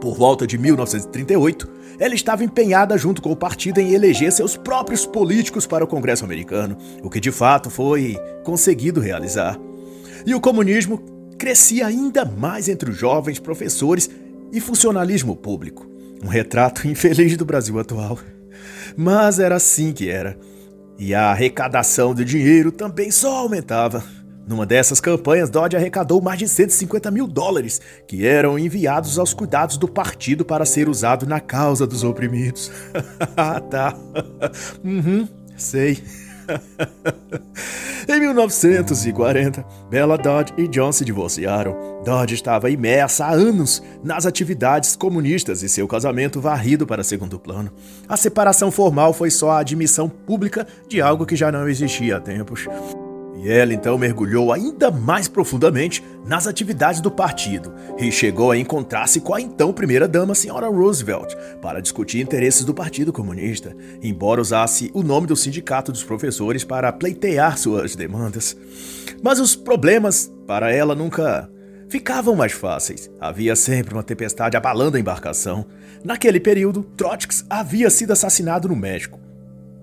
[0.00, 5.04] Por volta de 1938, ela estava empenhada junto com o partido em eleger seus próprios
[5.04, 9.58] políticos para o Congresso americano, o que de fato foi conseguido realizar.
[10.24, 10.98] E o comunismo
[11.38, 14.10] crescia ainda mais entre os jovens professores
[14.52, 15.86] e funcionalismo público.
[16.22, 18.18] Um retrato infeliz do Brasil atual.
[18.96, 20.38] Mas era assim que era.
[20.98, 24.04] E a arrecadação de dinheiro também só aumentava.
[24.46, 29.76] Numa dessas campanhas, Dodge arrecadou mais de 150 mil dólares, que eram enviados aos cuidados
[29.76, 32.70] do partido para ser usado na causa dos oprimidos.
[33.36, 33.96] ah, tá.
[34.84, 36.02] uhum, sei.
[38.08, 42.02] Em 1940, Bella Dodge e John se divorciaram.
[42.04, 47.70] Dodge estava imersa há anos nas atividades comunistas e seu casamento varrido para segundo plano.
[48.08, 52.20] A separação formal foi só a admissão pública de algo que já não existia há
[52.20, 52.66] tempos.
[53.42, 59.18] E ela então mergulhou ainda mais profundamente nas atividades do partido e chegou a encontrar-se
[59.18, 65.02] com a então primeira-dama, senhora Roosevelt, para discutir interesses do Partido Comunista, embora usasse o
[65.02, 68.54] nome do Sindicato dos Professores para pleitear suas demandas.
[69.22, 71.50] Mas os problemas para ela nunca
[71.88, 73.10] ficavam mais fáceis.
[73.18, 75.64] Havia sempre uma tempestade abalando a embarcação.
[76.04, 79.29] Naquele período, Trotsky havia sido assassinado no México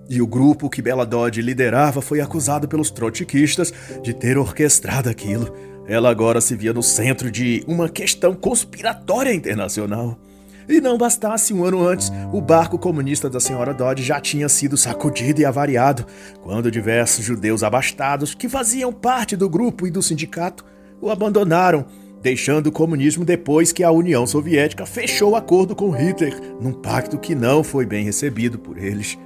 [0.08, 5.54] e o grupo que Bela Dodge liderava foi acusado pelos trotskistas de ter orquestrado aquilo.
[5.86, 10.18] Ela agora se via no centro de uma questão conspiratória internacional.
[10.68, 14.76] E não bastasse um ano antes, o barco comunista da senhora Dodge já tinha sido
[14.76, 16.06] sacudido e avariado,
[16.42, 20.66] quando diversos judeus abastados, que faziam parte do grupo e do sindicato,
[21.00, 21.86] o abandonaram,
[22.20, 27.34] deixando o comunismo depois que a União Soviética fechou acordo com Hitler, num pacto que
[27.34, 29.16] não foi bem recebido por eles.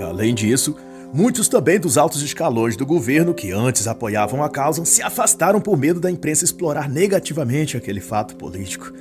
[0.00, 0.76] Além disso,
[1.12, 5.76] muitos também dos altos escalões do governo que antes apoiavam a causa se afastaram por
[5.76, 8.92] medo da imprensa explorar negativamente aquele fato político.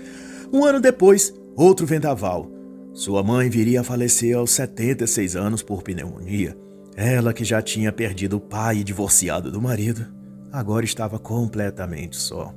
[0.52, 2.50] Um ano depois, outro vendaval.
[2.94, 6.56] Sua mãe viria a falecer aos 76 anos por pneumonia.
[6.96, 10.06] Ela, que já tinha perdido o pai e divorciado do marido,
[10.52, 12.54] agora estava completamente só.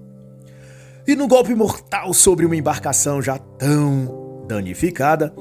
[1.06, 5.32] E no golpe mortal sobre uma embarcação já tão danificada,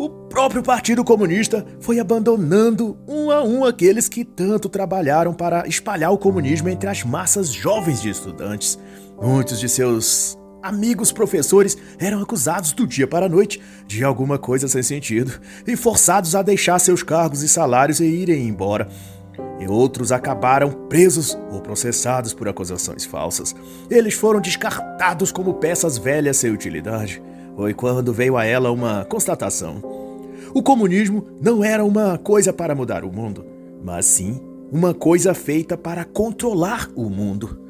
[0.00, 6.10] o próprio Partido Comunista foi abandonando um a um aqueles que tanto trabalharam para espalhar
[6.10, 8.78] o comunismo entre as massas jovens de estudantes.
[9.20, 14.68] Muitos de seus amigos professores eram acusados do dia para a noite de alguma coisa
[14.68, 18.88] sem sentido e forçados a deixar seus cargos e salários e irem embora.
[19.60, 23.54] E outros acabaram presos ou processados por acusações falsas.
[23.90, 27.22] Eles foram descartados como peças velhas sem utilidade.
[27.60, 29.82] Foi quando veio a ela uma constatação.
[30.54, 33.44] O comunismo não era uma coisa para mudar o mundo,
[33.84, 34.40] mas sim
[34.72, 37.60] uma coisa feita para controlar o mundo.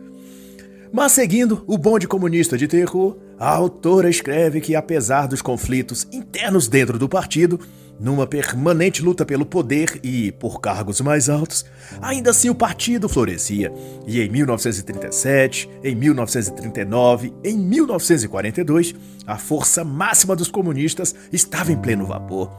[0.93, 6.69] Mas seguindo o bonde comunista de terror, a autora escreve que, apesar dos conflitos internos
[6.69, 7.59] dentro do partido,
[7.99, 11.65] numa permanente luta pelo poder e por cargos mais altos,
[12.03, 13.73] ainda assim o partido florescia.
[14.07, 18.95] E em 1937, em 1939, em 1942,
[19.27, 22.51] a força máxima dos comunistas estava em pleno vapor.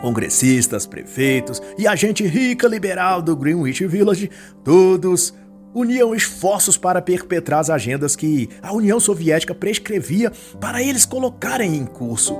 [0.00, 4.30] Congressistas, prefeitos e a gente rica liberal do Greenwich Village,
[4.62, 5.34] todos
[5.76, 11.84] uniam esforços para perpetrar as agendas que a União Soviética prescrevia para eles colocarem em
[11.84, 12.34] curso.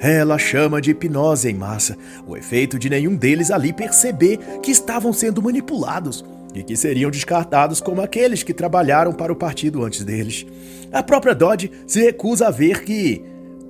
[0.00, 1.96] Ela chama de hipnose em massa,
[2.26, 6.24] o efeito de nenhum deles ali perceber que estavam sendo manipulados.
[6.52, 10.46] e que seriam descartados como aqueles que trabalharam para o partido antes deles.
[10.92, 13.24] A própria Dodge se recusa a ver que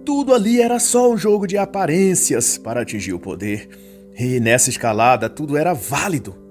[0.05, 3.71] tudo ali era só um jogo de aparências para atingir o poder.
[4.19, 6.44] E nessa escalada tudo era válido.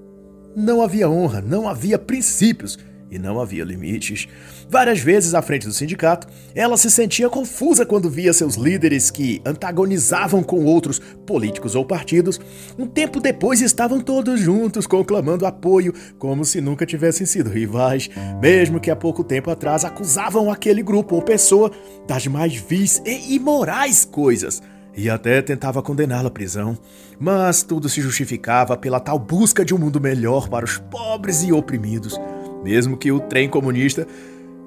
[0.56, 2.78] Não havia honra, não havia princípios
[3.10, 4.28] e não havia limites.
[4.70, 9.39] Várias vezes à frente do sindicato, ela se sentia confusa quando via seus líderes que
[9.45, 12.39] antagonizavam com outros políticos ou partidos.
[12.78, 18.10] Um tempo depois estavam todos juntos conclamando apoio, como se nunca tivessem sido rivais,
[18.41, 21.72] mesmo que há pouco tempo atrás acusavam aquele grupo ou pessoa
[22.08, 24.62] das mais vis e imorais coisas
[24.95, 26.77] e até tentava condená-la à prisão,
[27.19, 31.51] mas tudo se justificava pela tal busca de um mundo melhor para os pobres e
[31.51, 32.19] oprimidos
[32.63, 34.07] mesmo que o trem comunista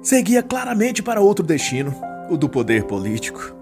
[0.01, 1.93] seguia claramente para outro destino,
[2.29, 3.55] o do poder político.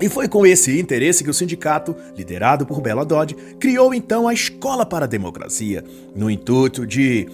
[0.00, 4.32] E foi com esse interesse que o sindicato, liderado por Bela Dodd, criou então a
[4.32, 5.84] Escola para a Democracia,
[6.16, 7.28] no intuito de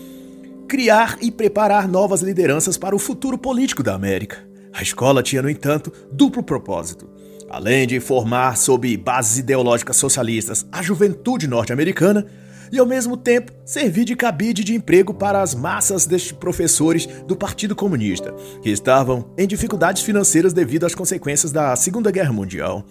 [0.67, 4.39] criar e preparar novas lideranças para o futuro político da América.
[4.73, 7.09] A escola tinha, no entanto, duplo propósito.
[7.49, 12.27] Além de formar, sob bases ideológicas socialistas, a juventude norte-americana,
[12.73, 17.37] e ao mesmo tempo servir de cabide de emprego para as massas destes professores do
[17.37, 22.85] Partido Comunista, que estavam em dificuldades financeiras devido às consequências da Segunda Guerra Mundial.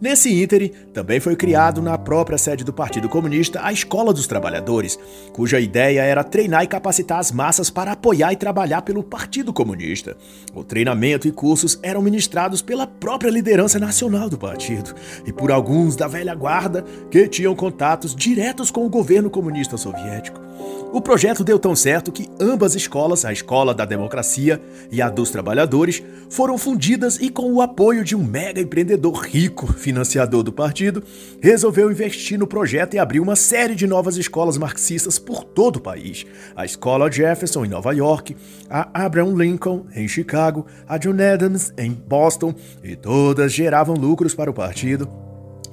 [0.00, 4.98] Nesse íntere, também foi criado na própria sede do Partido Comunista a Escola dos Trabalhadores,
[5.30, 10.16] cuja ideia era treinar e capacitar as massas para apoiar e trabalhar pelo Partido Comunista.
[10.54, 14.94] O treinamento e cursos eram ministrados pela própria liderança nacional do partido
[15.26, 20.49] e por alguns da velha guarda que tinham contatos diretos com o governo comunista soviético.
[20.92, 25.30] O projeto deu tão certo que ambas escolas, a Escola da Democracia e a dos
[25.30, 31.00] Trabalhadores, foram fundidas e, com o apoio de um mega empreendedor rico, financiador do partido,
[31.40, 35.80] resolveu investir no projeto e abrir uma série de novas escolas marxistas por todo o
[35.80, 36.26] país.
[36.56, 38.36] A Escola Jefferson, em Nova York,
[38.68, 42.52] a Abraham Lincoln, em Chicago, a John Adams, em Boston,
[42.82, 45.29] e todas geravam lucros para o partido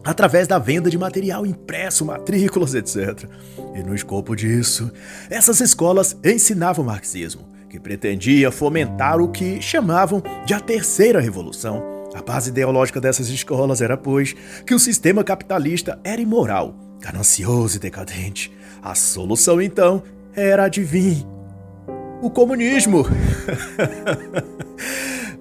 [0.07, 3.25] através da venda de material impresso, matrículas, etc.
[3.75, 4.89] E no escopo disso,
[5.29, 11.83] essas escolas ensinavam marxismo, que pretendia fomentar o que chamavam de a terceira revolução.
[12.15, 14.33] A base ideológica dessas escolas era, pois,
[14.65, 18.49] que o sistema capitalista era imoral, ganancioso e decadente.
[18.81, 20.01] A solução, então,
[20.33, 21.27] era, adivinhe,
[22.21, 23.05] o comunismo.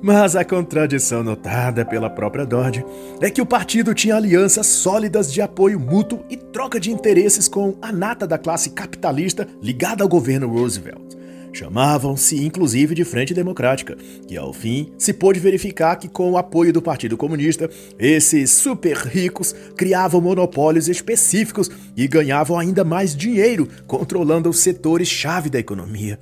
[0.03, 2.85] Mas a contradição notada pela própria Dodge
[3.21, 7.77] é que o partido tinha alianças sólidas de apoio mútuo e troca de interesses com
[7.81, 11.17] a nata da classe capitalista ligada ao governo Roosevelt.
[11.53, 13.97] Chamavam-se inclusive de Frente Democrática,
[14.29, 18.95] e ao fim se pôde verificar que, com o apoio do Partido Comunista, esses super
[18.95, 26.19] ricos criavam monopólios específicos e ganhavam ainda mais dinheiro, controlando os setores-chave da economia.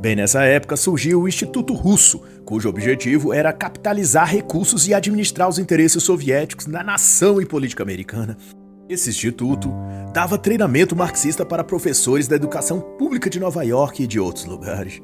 [0.00, 2.22] Bem nessa época surgiu o Instituto Russo,
[2.52, 8.36] cujo objetivo era capitalizar recursos e administrar os interesses soviéticos na nação e política americana.
[8.90, 9.72] Esse instituto
[10.12, 15.00] dava treinamento marxista para professores da educação pública de Nova York e de outros lugares.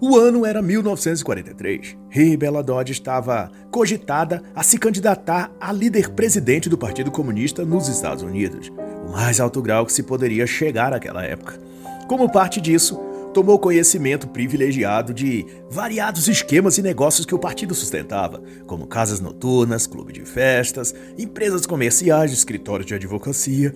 [0.00, 6.68] O ano era 1943 e Bela Dodge estava cogitada a se candidatar a líder presidente
[6.68, 8.70] do Partido Comunista nos Estados Unidos,
[9.04, 11.58] o mais alto grau que se poderia chegar naquela época.
[12.06, 13.00] Como parte disso,
[13.32, 19.86] tomou conhecimento privilegiado de variados esquemas e negócios que o partido sustentava, como casas noturnas,
[19.86, 23.74] clube de festas, empresas comerciais, escritórios de advocacia.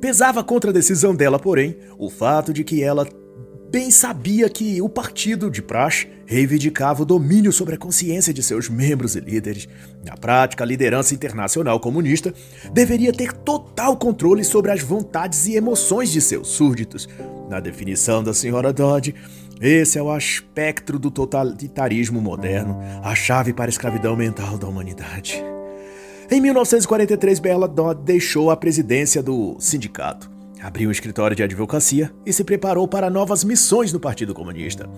[0.00, 3.06] Pesava contra a decisão dela, porém, o fato de que ela
[3.70, 8.68] bem sabia que o partido de praxe reivindicava o domínio sobre a consciência de seus
[8.68, 9.68] membros e líderes.
[10.02, 12.32] Na prática, a liderança internacional comunista
[12.72, 17.06] deveria ter total controle sobre as vontades e emoções de seus súditos.
[17.50, 19.14] Na definição da senhora Dodge,
[19.60, 25.44] esse é o aspecto do totalitarismo moderno, a chave para a escravidão mental da humanidade.
[26.30, 30.32] Em 1943, Bela Dodd deixou a presidência do sindicato
[30.62, 34.88] abriu um escritório de advocacia e se preparou para novas missões no Partido Comunista.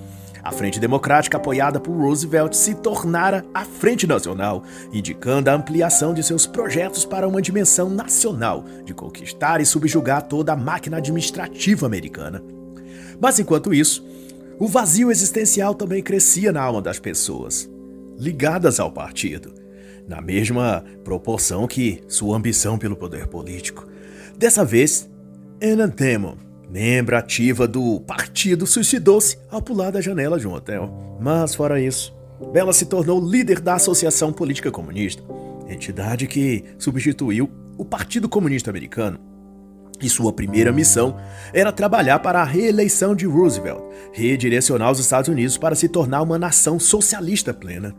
[0.42, 4.62] A Frente Democrática, apoiada por Roosevelt, se tornara a Frente Nacional,
[4.92, 10.52] indicando a ampliação de seus projetos para uma dimensão nacional de conquistar e subjugar toda
[10.52, 12.42] a máquina administrativa americana.
[13.18, 14.06] Mas enquanto isso,
[14.58, 17.70] o vazio existencial também crescia na alma das pessoas,
[18.18, 19.54] ligadas ao partido,
[20.06, 23.88] na mesma proporção que sua ambição pelo poder político.
[24.36, 25.08] Dessa vez,
[25.66, 26.36] Enantemo,
[26.68, 31.16] membro ativa do partido, suicidou-se ao pular da janela de um hotel.
[31.18, 32.14] Mas, fora isso,
[32.52, 35.22] Bela se tornou líder da Associação Política Comunista,
[35.66, 39.18] entidade que substituiu o Partido Comunista Americano.
[40.02, 41.16] E sua primeira missão
[41.50, 46.38] era trabalhar para a reeleição de Roosevelt, redirecionar os Estados Unidos para se tornar uma
[46.38, 47.94] nação socialista plena.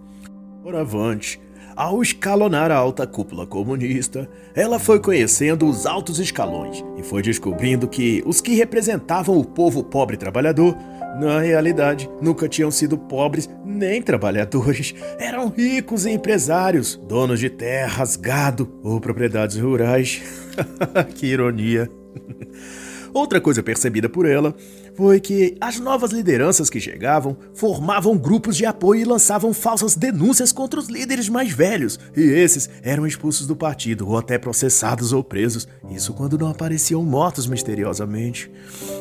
[0.64, 1.42] Oravante,
[1.76, 7.88] ao escalonar a alta cúpula comunista, ela foi conhecendo os altos escalões e foi descobrindo
[7.88, 10.76] que os que representavam o povo pobre trabalhador
[11.20, 14.94] na realidade, nunca tinham sido pobres nem trabalhadores.
[15.18, 20.22] Eram ricos e empresários, donos de terras, gado ou propriedades rurais.
[21.16, 21.90] que ironia.
[23.14, 24.54] Outra coisa percebida por ela
[24.96, 30.52] foi que as novas lideranças que chegavam formavam grupos de apoio e lançavam falsas denúncias
[30.52, 35.24] contra os líderes mais velhos, e esses eram expulsos do partido ou até processados ou
[35.24, 38.50] presos, isso quando não apareciam mortos misteriosamente.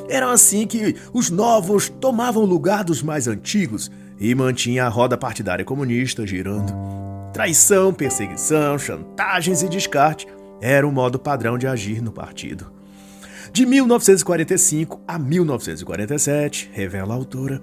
[0.08, 5.64] Era assim que os novos tomavam lugar dos mais antigos e mantinha a roda partidária
[5.64, 6.72] comunista girando.
[7.32, 10.26] Traição, perseguição, chantagens e descarte
[10.60, 12.73] era o modo padrão de agir no partido.
[13.54, 17.62] De 1945 a 1947, revela a autora,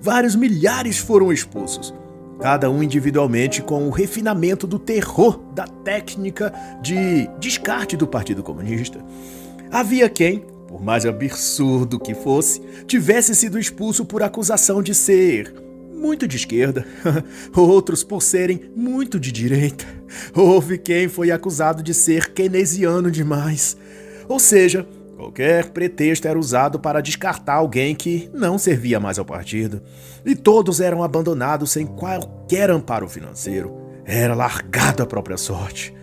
[0.00, 1.92] vários milhares foram expulsos,
[2.40, 9.04] cada um individualmente com o refinamento do terror da técnica de descarte do Partido Comunista.
[9.68, 15.52] Havia quem, por mais absurdo que fosse, tivesse sido expulso por acusação de ser
[15.92, 16.86] muito de esquerda,
[17.52, 19.86] outros por serem muito de direita.
[20.36, 23.76] Houve quem foi acusado de ser keynesiano demais.
[24.28, 24.86] Ou seja,
[25.22, 29.80] Qualquer pretexto era usado para descartar alguém que não servia mais ao partido.
[30.26, 33.72] E todos eram abandonados sem qualquer amparo financeiro.
[34.04, 35.94] Era largado à própria sorte.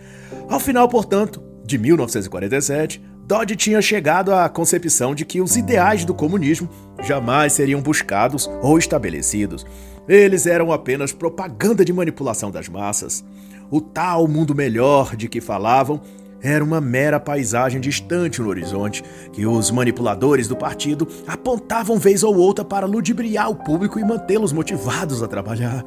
[0.48, 6.14] Ao final, portanto, de 1947, Dodge tinha chegado à concepção de que os ideais do
[6.14, 6.70] comunismo
[7.02, 9.66] jamais seriam buscados ou estabelecidos.
[10.08, 13.22] Eles eram apenas propaganda de manipulação das massas.
[13.70, 16.00] O tal mundo melhor de que falavam
[16.42, 22.36] era uma mera paisagem distante no horizonte, que os manipuladores do partido apontavam vez ou
[22.36, 25.84] outra para ludibriar o público e mantê-los motivados a trabalhar.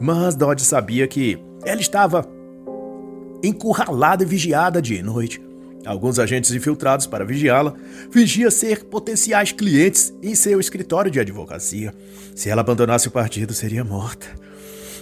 [0.00, 2.26] Mas Dodge sabia que ela estava
[3.42, 5.40] encurralada e vigiada dia e noite.
[5.84, 7.74] Alguns agentes infiltrados para vigiá-la
[8.10, 11.94] fingiam ser potenciais clientes em seu escritório de advocacia.
[12.34, 14.26] Se ela abandonasse o partido, seria morta.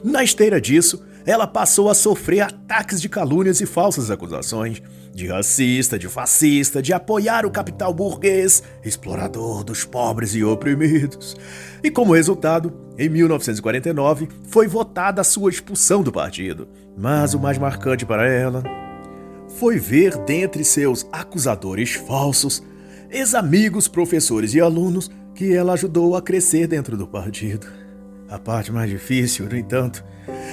[0.04, 4.80] Na esteira disso, ela passou a sofrer ataques de calúnias e falsas acusações,
[5.12, 11.36] de racista, de fascista, de apoiar o capital burguês, explorador dos pobres e oprimidos.
[11.84, 16.66] E como resultado, em 1949 foi votada a sua expulsão do partido.
[16.96, 18.64] Mas o mais marcante para ela
[19.58, 22.62] foi ver dentre seus acusadores falsos
[23.10, 27.66] ex-amigos, professores e alunos que ela ajudou a crescer dentro do partido.
[28.28, 30.04] A parte mais difícil, no entanto,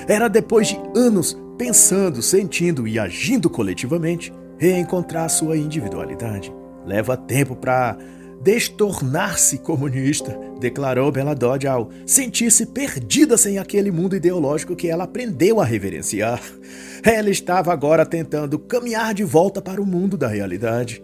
[0.07, 6.53] era depois de anos pensando, sentindo e agindo coletivamente, reencontrar sua individualidade.
[6.85, 7.97] Leva tempo para
[8.41, 15.59] destornar-se comunista, declarou Bela Dodge ao sentir-se perdida sem aquele mundo ideológico que ela aprendeu
[15.59, 16.41] a reverenciar.
[17.03, 21.03] Ela estava agora tentando caminhar de volta para o mundo da realidade.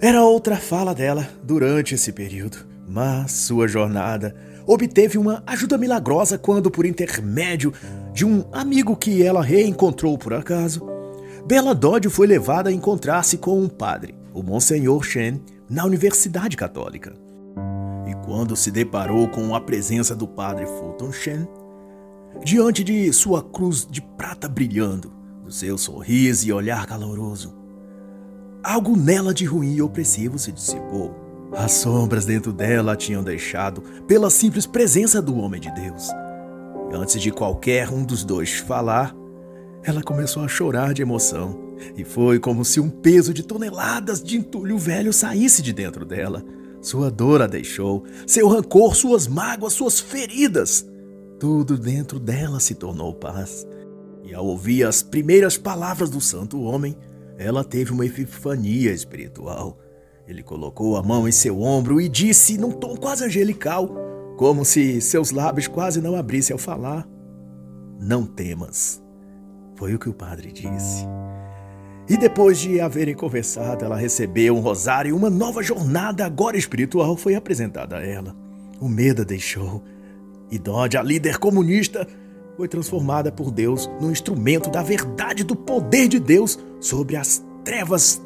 [0.00, 2.58] Era outra fala dela durante esse período,
[2.88, 4.34] mas sua jornada
[4.72, 7.72] obteve uma ajuda milagrosa quando, por intermédio
[8.12, 10.88] de um amigo que ela reencontrou por acaso,
[11.44, 17.14] Bela Dodge foi levada a encontrar-se com um padre, o Monsenhor Shen, na Universidade Católica.
[18.08, 21.48] E quando se deparou com a presença do padre Fulton Shen,
[22.44, 25.12] diante de sua cruz de prata brilhando,
[25.44, 27.56] do seu sorriso e olhar caloroso,
[28.62, 31.29] algo nela de ruim e opressivo se dissipou.
[31.52, 36.08] As sombras dentro dela a tinham deixado pela simples presença do homem de Deus.
[36.92, 39.14] Antes de qualquer um dos dois falar,
[39.82, 41.58] ela começou a chorar de emoção.
[41.96, 46.44] E foi como se um peso de toneladas de entulho velho saísse de dentro dela.
[46.80, 50.86] Sua dor a deixou, seu rancor, suas mágoas, suas feridas.
[51.38, 53.66] Tudo dentro dela se tornou paz.
[54.22, 56.96] E ao ouvir as primeiras palavras do santo homem,
[57.38, 59.78] ela teve uma epifania espiritual.
[60.30, 63.90] Ele colocou a mão em seu ombro e disse num tom quase angelical,
[64.36, 67.04] como se seus lábios quase não abrissem ao falar:
[67.98, 69.02] Não temas.
[69.74, 71.04] Foi o que o padre disse.
[72.08, 77.16] E depois de haverem conversado, ela recebeu um rosário e uma nova jornada, agora espiritual,
[77.16, 78.36] foi apresentada a ela.
[78.80, 79.82] O medo a deixou.
[80.48, 82.06] E Dodge, a líder comunista,
[82.56, 88.22] foi transformada por Deus num instrumento da verdade do poder de Deus sobre as trevas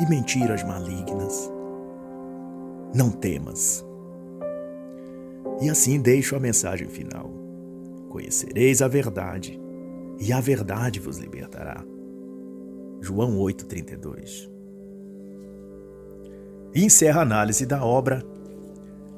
[0.00, 1.50] e mentiras malignas.
[2.94, 3.84] Não temas.
[5.60, 7.30] E assim deixo a mensagem final.
[8.08, 9.60] Conhecereis a verdade,
[10.20, 11.84] e a verdade vos libertará.
[13.00, 14.54] João 8,32
[16.74, 18.24] e encerra a análise da obra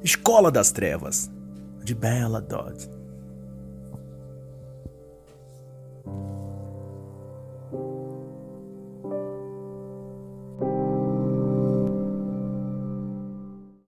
[0.03, 1.31] Escola das Trevas,
[1.83, 2.87] de Bella Dodd.